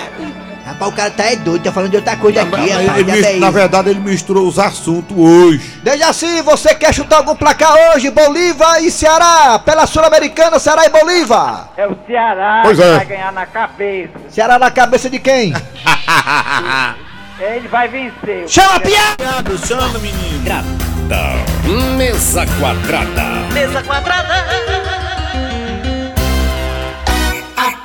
Rapaz, 0.64 0.92
o 0.92 0.96
cara 0.96 1.10
tá 1.12 1.24
é 1.24 1.36
doido, 1.36 1.62
tá 1.62 1.70
falando 1.72 1.90
de 1.90 1.96
outra 1.96 2.16
coisa 2.16 2.42
aqui, 2.42 2.70
rapaz. 2.70 2.98
Ele 2.98 3.12
mis- 3.12 3.22
bem. 3.24 3.38
na 3.38 3.50
verdade, 3.50 3.90
ele 3.90 4.00
misturou 4.00 4.48
os 4.48 4.58
assuntos 4.58 5.16
hoje. 5.16 5.78
Desde 5.82 6.02
assim, 6.02 6.42
você 6.42 6.74
quer 6.74 6.92
chutar 6.92 7.18
algum 7.18 7.36
placar 7.36 7.72
hoje? 7.94 8.10
Bolívar 8.10 8.82
e 8.82 8.90
Ceará, 8.90 9.60
pela 9.60 9.86
Sul-Americana, 9.86 10.58
Ceará 10.58 10.84
e 10.86 10.88
Bolívar. 10.90 11.68
É 11.76 11.86
o 11.86 11.96
Ceará 12.04 12.62
Pois 12.64 12.78
que 12.78 12.84
é. 12.84 12.96
vai 12.96 13.06
ganhar 13.06 13.32
na 13.32 13.46
cabeça. 13.46 14.10
Ceará 14.28 14.58
na 14.58 14.70
cabeça 14.70 15.08
de 15.08 15.20
quem? 15.20 15.52
Ele 17.38 17.68
vai 17.68 17.86
vencer. 17.86 18.48
Chama 18.48 18.76
a 18.76 18.80
piada! 18.80 19.58
Chama, 19.64 19.98
menino. 19.98 20.36
Mesa 21.96 22.44
quadrada. 22.58 23.22
Mesa 23.52 23.82
quadrada. 23.82 24.95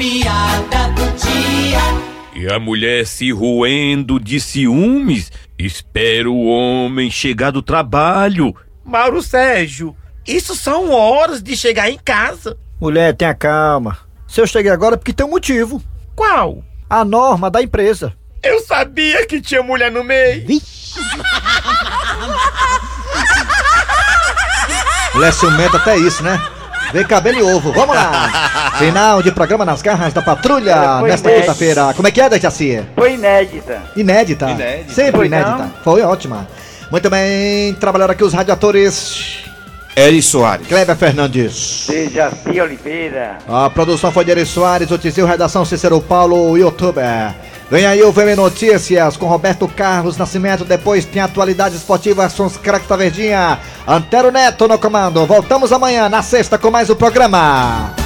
A 0.01 0.03
piada 0.03 0.87
do 0.95 1.11
dia. 1.15 1.79
E 2.33 2.51
a 2.51 2.57
mulher 2.57 3.05
se 3.05 3.31
roendo 3.31 4.19
de 4.19 4.39
ciúmes, 4.39 5.31
espera 5.59 6.27
o 6.27 6.47
homem 6.47 7.11
chegar 7.11 7.51
do 7.51 7.61
trabalho. 7.61 8.55
Mauro 8.83 9.21
Sérgio, 9.21 9.95
isso 10.27 10.55
são 10.55 10.89
horas 10.89 11.43
de 11.43 11.55
chegar 11.55 11.87
em 11.87 11.99
casa. 11.99 12.57
Mulher, 12.79 13.15
tenha 13.15 13.35
calma. 13.35 13.99
Se 14.27 14.41
eu 14.41 14.47
cheguei 14.47 14.71
agora 14.71 14.95
é 14.95 14.97
porque 14.97 15.13
tem 15.13 15.23
um 15.23 15.29
motivo. 15.29 15.79
Qual? 16.15 16.63
A 16.89 17.05
norma 17.05 17.51
da 17.51 17.61
empresa. 17.61 18.11
Eu 18.41 18.59
sabia 18.61 19.27
que 19.27 19.39
tinha 19.39 19.61
mulher 19.61 19.91
no 19.91 20.03
meio. 20.03 20.47
Mulher 25.13 25.31
ciumenta 25.31 25.77
até 25.77 25.95
isso, 25.95 26.23
né? 26.23 26.41
Vem 26.93 27.06
cabelo 27.06 27.39
e 27.39 27.41
ovo, 27.41 27.71
vamos 27.71 27.95
lá! 27.95 28.73
Final 28.77 29.23
de 29.23 29.32
programa 29.32 29.63
nas 29.63 29.82
garras 29.82 30.12
da 30.13 30.21
patrulha 30.21 30.97
foi 30.99 31.10
nesta 31.10 31.30
inédita. 31.30 31.47
quinta-feira. 31.54 31.93
Como 31.93 32.08
é 32.08 32.12
que 32.12 32.19
é, 32.21 32.30
Dejaci? 32.30 32.84
Foi 32.95 33.13
inédita. 33.13 33.82
Inédita. 33.95 34.49
Inédita. 34.51 34.93
Sempre 34.93 35.12
Foi 35.17 35.25
inédita. 35.27 35.58
não? 35.58 35.71
Foi 35.84 36.01
ótima. 36.01 36.47
Muito 36.89 37.10
bem, 37.10 37.73
trabalharam 37.75 38.12
aqui 38.12 38.23
os 38.23 38.34
radiadores. 38.34 39.39
Eri 39.95 40.21
Soares. 40.21 40.67
Kleber 40.67 40.95
Fernandes. 40.95 41.86
Dejaci 41.88 42.60
Oliveira. 42.62 43.38
A 43.47 43.69
produção 43.69 44.12
foi 44.12 44.25
de 44.25 44.32
Eri 44.32 44.45
Soares, 44.45 44.91
o 44.91 44.97
Tizil, 44.97 45.25
redação 45.25 45.63
Cícero 45.63 46.01
Paulo, 46.01 46.58
youtuber. 46.58 47.34
Vem 47.71 47.86
aí 47.86 48.03
o 48.03 48.12
VM 48.12 48.36
Notícias 48.36 49.15
com 49.15 49.27
Roberto 49.27 49.65
Carlos 49.65 50.17
Nascimento. 50.17 50.65
Depois 50.65 51.05
tem 51.05 51.21
atualidades 51.21 51.77
esportivas 51.77 52.34
com 52.34 52.45
os 52.45 52.57
craques 52.57 52.89
da 52.89 52.97
Verdinha. 52.97 53.60
Antero 53.88 54.29
Neto 54.29 54.67
no 54.67 54.77
comando. 54.77 55.25
Voltamos 55.25 55.71
amanhã, 55.71 56.10
na 56.10 56.21
sexta, 56.21 56.57
com 56.57 56.69
mais 56.69 56.89
o 56.89 56.97
programa. 56.97 58.00